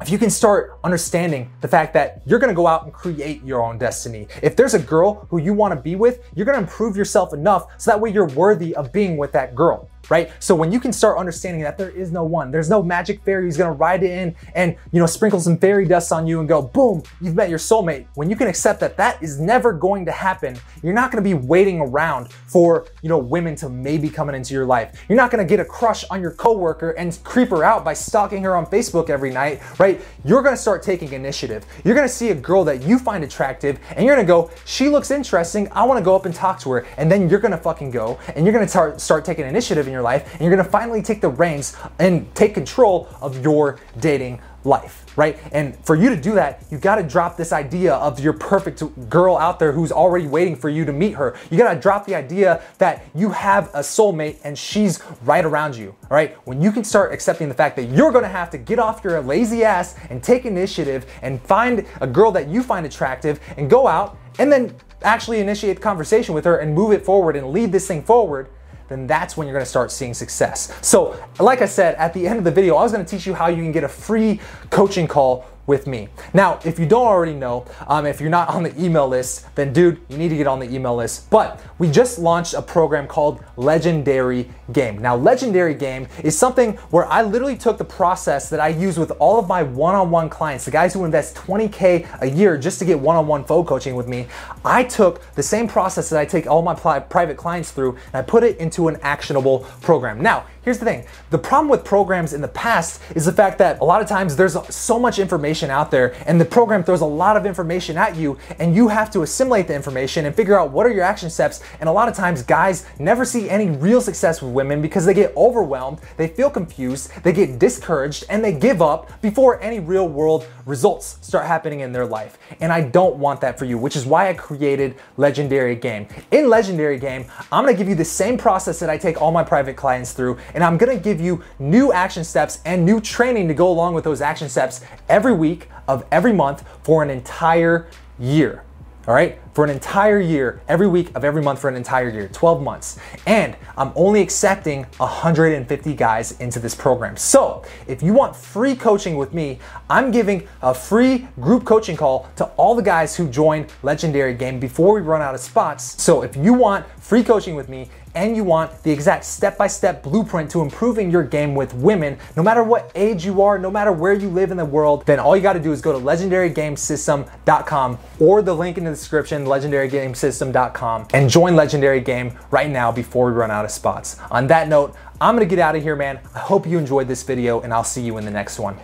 if 0.01 0.11
you 0.11 0.17
can 0.17 0.29
start 0.29 0.77
understanding 0.83 1.51
the 1.61 1.67
fact 1.67 1.93
that 1.93 2.21
you're 2.25 2.39
gonna 2.39 2.53
go 2.53 2.67
out 2.67 2.83
and 2.83 2.93
create 2.93 3.43
your 3.43 3.63
own 3.63 3.77
destiny. 3.77 4.27
If 4.43 4.55
there's 4.55 4.75
a 4.75 4.79
girl 4.79 5.25
who 5.29 5.39
you 5.39 5.53
wanna 5.53 5.75
be 5.75 5.95
with, 5.95 6.23
you're 6.35 6.45
gonna 6.45 6.59
improve 6.59 6.95
yourself 6.95 7.33
enough 7.33 7.67
so 7.77 7.91
that 7.91 7.99
way 7.99 8.11
you're 8.11 8.27
worthy 8.27 8.75
of 8.75 8.91
being 8.91 9.17
with 9.17 9.31
that 9.31 9.55
girl 9.55 9.89
right? 10.09 10.31
So 10.39 10.55
when 10.55 10.71
you 10.71 10.79
can 10.79 10.93
start 10.93 11.17
understanding 11.17 11.61
that 11.63 11.77
there 11.77 11.89
is 11.89 12.11
no 12.11 12.23
one, 12.23 12.51
there's 12.51 12.69
no 12.69 12.81
magic 12.81 13.23
fairy 13.23 13.45
who's 13.45 13.57
gonna 13.57 13.73
ride 13.73 14.03
it 14.03 14.11
in 14.11 14.35
and, 14.55 14.75
you 14.91 14.99
know, 14.99 15.05
sprinkle 15.05 15.39
some 15.39 15.57
fairy 15.57 15.85
dust 15.85 16.11
on 16.11 16.27
you 16.27 16.39
and 16.39 16.47
go, 16.47 16.61
boom, 16.61 17.03
you've 17.21 17.35
met 17.35 17.49
your 17.49 17.59
soulmate. 17.59 18.07
When 18.15 18.29
you 18.29 18.35
can 18.35 18.47
accept 18.47 18.79
that 18.81 18.97
that 18.97 19.21
is 19.21 19.39
never 19.39 19.73
going 19.73 20.05
to 20.05 20.11
happen, 20.11 20.57
you're 20.83 20.93
not 20.93 21.11
gonna 21.11 21.21
be 21.21 21.33
waiting 21.33 21.79
around 21.79 22.31
for, 22.47 22.87
you 23.01 23.09
know, 23.09 23.17
women 23.17 23.55
to 23.57 23.69
maybe 23.69 24.09
coming 24.09 24.35
into 24.35 24.53
your 24.53 24.65
life. 24.65 25.05
You're 25.09 25.17
not 25.17 25.31
gonna 25.31 25.45
get 25.45 25.59
a 25.59 25.65
crush 25.65 26.03
on 26.09 26.21
your 26.21 26.31
coworker 26.31 26.91
and 26.91 27.17
creep 27.23 27.49
her 27.49 27.63
out 27.63 27.83
by 27.83 27.93
stalking 27.93 28.43
her 28.43 28.55
on 28.55 28.65
Facebook 28.65 29.09
every 29.09 29.31
night, 29.31 29.61
right? 29.79 30.01
You're 30.23 30.41
gonna 30.41 30.57
start 30.57 30.83
taking 30.83 31.13
initiative. 31.13 31.65
You're 31.83 31.95
gonna 31.95 32.07
see 32.07 32.29
a 32.29 32.35
girl 32.35 32.63
that 32.65 32.81
you 32.83 32.99
find 32.99 33.23
attractive 33.23 33.79
and 33.95 34.05
you're 34.05 34.15
gonna 34.15 34.27
go, 34.27 34.51
she 34.65 34.89
looks 34.89 35.11
interesting, 35.11 35.67
I 35.71 35.83
wanna 35.83 36.01
go 36.01 36.15
up 36.15 36.25
and 36.25 36.33
talk 36.33 36.59
to 36.61 36.71
her. 36.71 36.85
And 36.97 37.11
then 37.11 37.29
you're 37.29 37.39
gonna 37.39 37.57
fucking 37.57 37.91
go 37.91 38.17
and 38.35 38.45
you're 38.45 38.53
gonna 38.53 38.67
start, 38.67 39.01
start 39.01 39.25
taking 39.25 39.45
initiative 39.45 39.87
in 39.87 39.93
your 39.97 40.03
life 40.03 40.31
and 40.33 40.41
you're 40.41 40.55
gonna 40.55 40.69
finally 40.69 41.01
take 41.01 41.21
the 41.21 41.29
reins 41.29 41.75
and 41.97 42.33
take 42.35 42.53
control 42.53 43.09
of 43.19 43.43
your 43.43 43.79
dating 43.99 44.39
life, 44.63 45.05
right? 45.15 45.39
And 45.51 45.75
for 45.85 45.95
you 45.95 46.09
to 46.09 46.15
do 46.15 46.33
that, 46.33 46.63
you 46.69 46.77
gotta 46.77 47.01
drop 47.01 47.37
this 47.37 47.51
idea 47.51 47.95
of 47.95 48.19
your 48.19 48.33
perfect 48.33 48.83
girl 49.09 49.37
out 49.37 49.59
there 49.59 49.71
who's 49.71 49.91
already 49.91 50.27
waiting 50.27 50.55
for 50.55 50.69
you 50.69 50.85
to 50.85 50.93
meet 50.93 51.13
her. 51.13 51.35
You 51.49 51.57
gotta 51.57 51.79
drop 51.79 52.05
the 52.05 52.13
idea 52.15 52.61
that 52.77 53.05
you 53.15 53.29
have 53.29 53.69
a 53.73 53.79
soulmate 53.79 54.37
and 54.43 54.57
she's 54.57 55.01
right 55.23 55.45
around 55.45 55.75
you, 55.75 55.95
all 56.03 56.07
right? 56.15 56.35
When 56.45 56.61
you 56.61 56.71
can 56.71 56.83
start 56.83 57.13
accepting 57.13 57.47
the 57.47 57.55
fact 57.55 57.75
that 57.77 57.85
you're 57.85 58.11
gonna 58.11 58.27
have 58.27 58.49
to 58.51 58.57
get 58.57 58.77
off 58.77 59.03
your 59.03 59.19
lazy 59.21 59.63
ass 59.63 59.95
and 60.09 60.21
take 60.21 60.45
initiative 60.45 61.05
and 61.21 61.41
find 61.41 61.85
a 62.01 62.07
girl 62.07 62.31
that 62.33 62.47
you 62.47 62.61
find 62.61 62.85
attractive 62.85 63.39
and 63.57 63.69
go 63.69 63.87
out 63.87 64.17
and 64.37 64.51
then 64.51 64.75
actually 65.03 65.39
initiate 65.39 65.77
the 65.77 65.81
conversation 65.81 66.35
with 66.35 66.45
her 66.45 66.57
and 66.57 66.73
move 66.73 66.91
it 66.91 67.05
forward 67.05 67.35
and 67.35 67.51
lead 67.51 67.71
this 67.71 67.87
thing 67.87 68.03
forward, 68.03 68.49
then 68.89 69.07
that's 69.07 69.35
when 69.35 69.47
you're 69.47 69.53
gonna 69.53 69.65
start 69.65 69.91
seeing 69.91 70.13
success. 70.13 70.73
So, 70.81 71.21
like 71.39 71.61
I 71.61 71.65
said, 71.65 71.95
at 71.95 72.13
the 72.13 72.27
end 72.27 72.37
of 72.37 72.43
the 72.43 72.51
video, 72.51 72.75
I 72.75 72.83
was 72.83 72.91
gonna 72.91 73.03
teach 73.03 73.25
you 73.27 73.33
how 73.33 73.47
you 73.47 73.61
can 73.61 73.71
get 73.71 73.83
a 73.83 73.89
free 73.89 74.39
coaching 74.69 75.07
call 75.07 75.45
with 75.67 75.85
me. 75.85 76.07
Now, 76.33 76.59
if 76.65 76.79
you 76.79 76.85
don't 76.85 77.05
already 77.05 77.33
know, 77.33 77.65
um, 77.87 78.05
if 78.05 78.19
you're 78.19 78.29
not 78.29 78.49
on 78.49 78.63
the 78.63 78.83
email 78.83 79.07
list, 79.07 79.53
then 79.55 79.73
dude, 79.73 79.99
you 80.09 80.17
need 80.17 80.29
to 80.29 80.37
get 80.37 80.47
on 80.47 80.59
the 80.59 80.73
email 80.73 80.95
list. 80.95 81.29
But 81.29 81.61
we 81.77 81.91
just 81.91 82.17
launched 82.17 82.53
a 82.53 82.61
program 82.61 83.05
called 83.05 83.43
Legendary 83.57 84.49
Game. 84.71 84.97
Now, 84.99 85.15
Legendary 85.15 85.73
Game 85.73 86.07
is 86.23 86.37
something 86.37 86.73
where 86.89 87.05
I 87.05 87.21
literally 87.21 87.57
took 87.57 87.77
the 87.77 87.85
process 87.85 88.49
that 88.49 88.59
I 88.61 88.69
use 88.69 88.97
with 88.97 89.11
all 89.19 89.37
of 89.37 89.47
my 89.47 89.61
one-on-one 89.61 90.29
clients, 90.29 90.65
the 90.65 90.71
guys 90.71 90.93
who 90.93 91.03
invest 91.03 91.35
20K 91.35 92.21
a 92.21 92.29
year 92.29 92.57
just 92.57 92.79
to 92.79 92.85
get 92.85 92.99
one-on-one 92.99 93.43
phone 93.43 93.65
coaching 93.65 93.95
with 93.95 94.07
me. 94.07 94.27
I 94.63 94.83
took 94.83 95.21
the 95.35 95.43
same 95.43 95.67
process 95.67 96.09
that 96.09 96.19
I 96.19 96.25
take 96.25 96.47
all 96.47 96.61
my 96.61 96.73
private 96.73 97.37
clients 97.37 97.71
through 97.71 97.97
and 98.13 98.15
I 98.15 98.21
put 98.21 98.43
it 98.43 98.57
into 98.57 98.87
an 98.87 98.97
actionable 99.01 99.59
program. 99.81 100.21
Now, 100.21 100.45
Here's 100.67 100.79
the 100.79 100.83
thing 100.83 101.05
the 101.29 101.37
problem 101.37 101.69
with 101.69 101.85
programs 101.85 102.33
in 102.33 102.41
the 102.41 102.49
past 102.49 103.01
is 103.15 103.23
the 103.23 103.31
fact 103.31 103.57
that 103.59 103.79
a 103.79 103.85
lot 103.85 104.01
of 104.01 104.07
times 104.09 104.35
there's 104.35 104.57
so 104.75 104.99
much 104.99 105.17
information 105.17 105.69
out 105.69 105.91
there, 105.91 106.13
and 106.27 106.41
the 106.41 106.43
program 106.43 106.83
throws 106.83 106.99
a 106.99 107.05
lot 107.05 107.37
of 107.37 107.45
information 107.45 107.97
at 107.97 108.17
you, 108.17 108.37
and 108.59 108.75
you 108.75 108.89
have 108.89 109.09
to 109.11 109.21
assimilate 109.21 109.69
the 109.69 109.73
information 109.73 110.25
and 110.25 110.35
figure 110.35 110.59
out 110.59 110.71
what 110.71 110.85
are 110.85 110.91
your 110.91 111.05
action 111.05 111.29
steps. 111.29 111.63
And 111.79 111.87
a 111.87 111.91
lot 111.93 112.09
of 112.09 112.15
times, 112.17 112.43
guys 112.43 112.85
never 112.99 113.23
see 113.23 113.49
any 113.49 113.69
real 113.69 114.01
success 114.01 114.41
with 114.41 114.51
women 114.51 114.81
because 114.81 115.05
they 115.05 115.13
get 115.13 115.33
overwhelmed, 115.37 116.01
they 116.17 116.27
feel 116.27 116.49
confused, 116.49 117.11
they 117.23 117.31
get 117.31 117.59
discouraged, 117.59 118.25
and 118.29 118.43
they 118.43 118.51
give 118.51 118.81
up 118.81 119.21
before 119.21 119.61
any 119.61 119.79
real 119.79 120.09
world 120.09 120.45
results 120.65 121.17
start 121.21 121.45
happening 121.45 121.79
in 121.79 121.93
their 121.93 122.05
life. 122.05 122.37
And 122.59 122.73
I 122.73 122.81
don't 122.81 123.15
want 123.15 123.39
that 123.39 123.57
for 123.57 123.63
you, 123.63 123.77
which 123.77 123.95
is 123.95 124.05
why 124.05 124.27
I 124.27 124.33
created 124.33 124.95
Legendary 125.15 125.75
Game. 125.75 126.09
In 126.31 126.49
Legendary 126.49 126.99
Game, 126.99 127.23
I'm 127.53 127.63
gonna 127.63 127.77
give 127.77 127.87
you 127.87 127.95
the 127.95 128.03
same 128.03 128.37
process 128.37 128.79
that 128.79 128.89
I 128.89 128.97
take 128.97 129.21
all 129.21 129.31
my 129.31 129.45
private 129.45 129.77
clients 129.77 130.11
through 130.11 130.37
and 130.57 130.63
I'm 130.63 130.75
gonna 130.75 130.97
give 130.97 131.21
you 131.21 131.43
new 131.59 131.93
action 131.93 132.23
steps 132.23 132.61
and 132.65 132.83
new 132.83 132.99
training 132.99 133.47
to 133.47 133.53
go 133.53 133.69
along 133.69 133.93
with 133.93 134.03
those 134.03 134.21
action 134.21 134.49
steps 134.49 134.81
every 135.07 135.33
week 135.33 135.69
of 135.87 136.03
every 136.11 136.33
month 136.33 136.67
for 136.81 137.03
an 137.03 137.11
entire 137.11 137.85
year. 138.17 138.63
All 139.07 139.13
right, 139.13 139.39
for 139.57 139.63
an 139.63 139.71
entire 139.71 140.19
year, 140.19 140.61
every 140.67 140.87
week 140.87 141.09
of 141.15 141.23
every 141.23 141.41
month 141.41 141.57
for 141.57 141.67
an 141.67 141.75
entire 141.75 142.09
year, 142.09 142.29
12 142.31 142.61
months. 142.61 142.99
And 143.25 143.57
I'm 143.75 143.91
only 143.95 144.21
accepting 144.21 144.83
150 144.97 145.95
guys 145.95 146.33
into 146.39 146.59
this 146.59 146.75
program. 146.75 147.17
So 147.17 147.63
if 147.87 148.03
you 148.03 148.13
want 148.13 148.35
free 148.35 148.75
coaching 148.75 149.17
with 149.17 149.33
me, 149.33 149.57
I'm 149.89 150.11
giving 150.11 150.47
a 150.61 150.75
free 150.75 151.27
group 151.39 151.65
coaching 151.65 151.97
call 151.97 152.29
to 152.35 152.45
all 152.49 152.75
the 152.75 152.83
guys 152.83 153.15
who 153.15 153.27
join 153.27 153.65
Legendary 153.81 154.35
Game 154.35 154.59
before 154.59 154.93
we 154.93 155.01
run 155.01 155.23
out 155.23 155.33
of 155.33 155.41
spots. 155.41 155.99
So 156.03 156.21
if 156.21 156.35
you 156.35 156.53
want 156.53 156.85
free 157.01 157.23
coaching 157.23 157.55
with 157.55 157.67
me 157.67 157.89
and 158.13 158.35
you 158.35 158.43
want 158.43 158.83
the 158.83 158.91
exact 158.91 159.23
step-by-step 159.23 160.03
blueprint 160.03 160.49
to 160.51 160.61
improving 160.61 161.09
your 161.11 161.23
game 161.23 161.55
with 161.55 161.73
women, 161.75 162.17
no 162.35 162.43
matter 162.43 162.63
what 162.63 162.91
age 162.95 163.25
you 163.25 163.41
are, 163.43 163.59
no 163.59 163.69
matter 163.69 163.91
where 163.91 164.13
you 164.13 164.27
live 164.27 164.49
in 164.49 164.57
the 164.57 164.65
world, 164.65 165.05
then 165.05 165.19
all 165.19 165.35
you 165.35 165.41
gotta 165.41 165.59
do 165.59 165.71
is 165.71 165.81
go 165.81 165.93
to 165.93 165.99
legendarygamesystem.com 165.99 167.97
or 168.19 168.41
the 168.41 168.53
link 168.53 168.77
in 168.77 168.83
the 168.83 168.89
description, 168.89 169.45
legendarygamesystem.com, 169.47 171.07
and 171.13 171.29
join 171.29 171.55
Legendary 171.55 172.01
Game 172.01 172.37
right 172.51 172.69
now 172.69 172.91
before 172.91 173.27
we 173.27 173.31
run 173.31 173.51
out 173.51 173.65
of 173.65 173.71
spots. 173.71 174.17
On 174.31 174.47
that 174.47 174.67
note, 174.67 174.95
I'm 175.19 175.35
gonna 175.35 175.45
get 175.45 175.59
out 175.59 175.75
of 175.75 175.81
here, 175.81 175.95
man. 175.95 176.19
I 176.35 176.39
hope 176.39 176.67
you 176.67 176.77
enjoyed 176.77 177.07
this 177.07 177.23
video 177.23 177.61
and 177.61 177.73
I'll 177.73 177.83
see 177.83 178.01
you 178.01 178.17
in 178.17 178.25
the 178.25 178.31
next 178.31 178.59
one. 178.59 178.77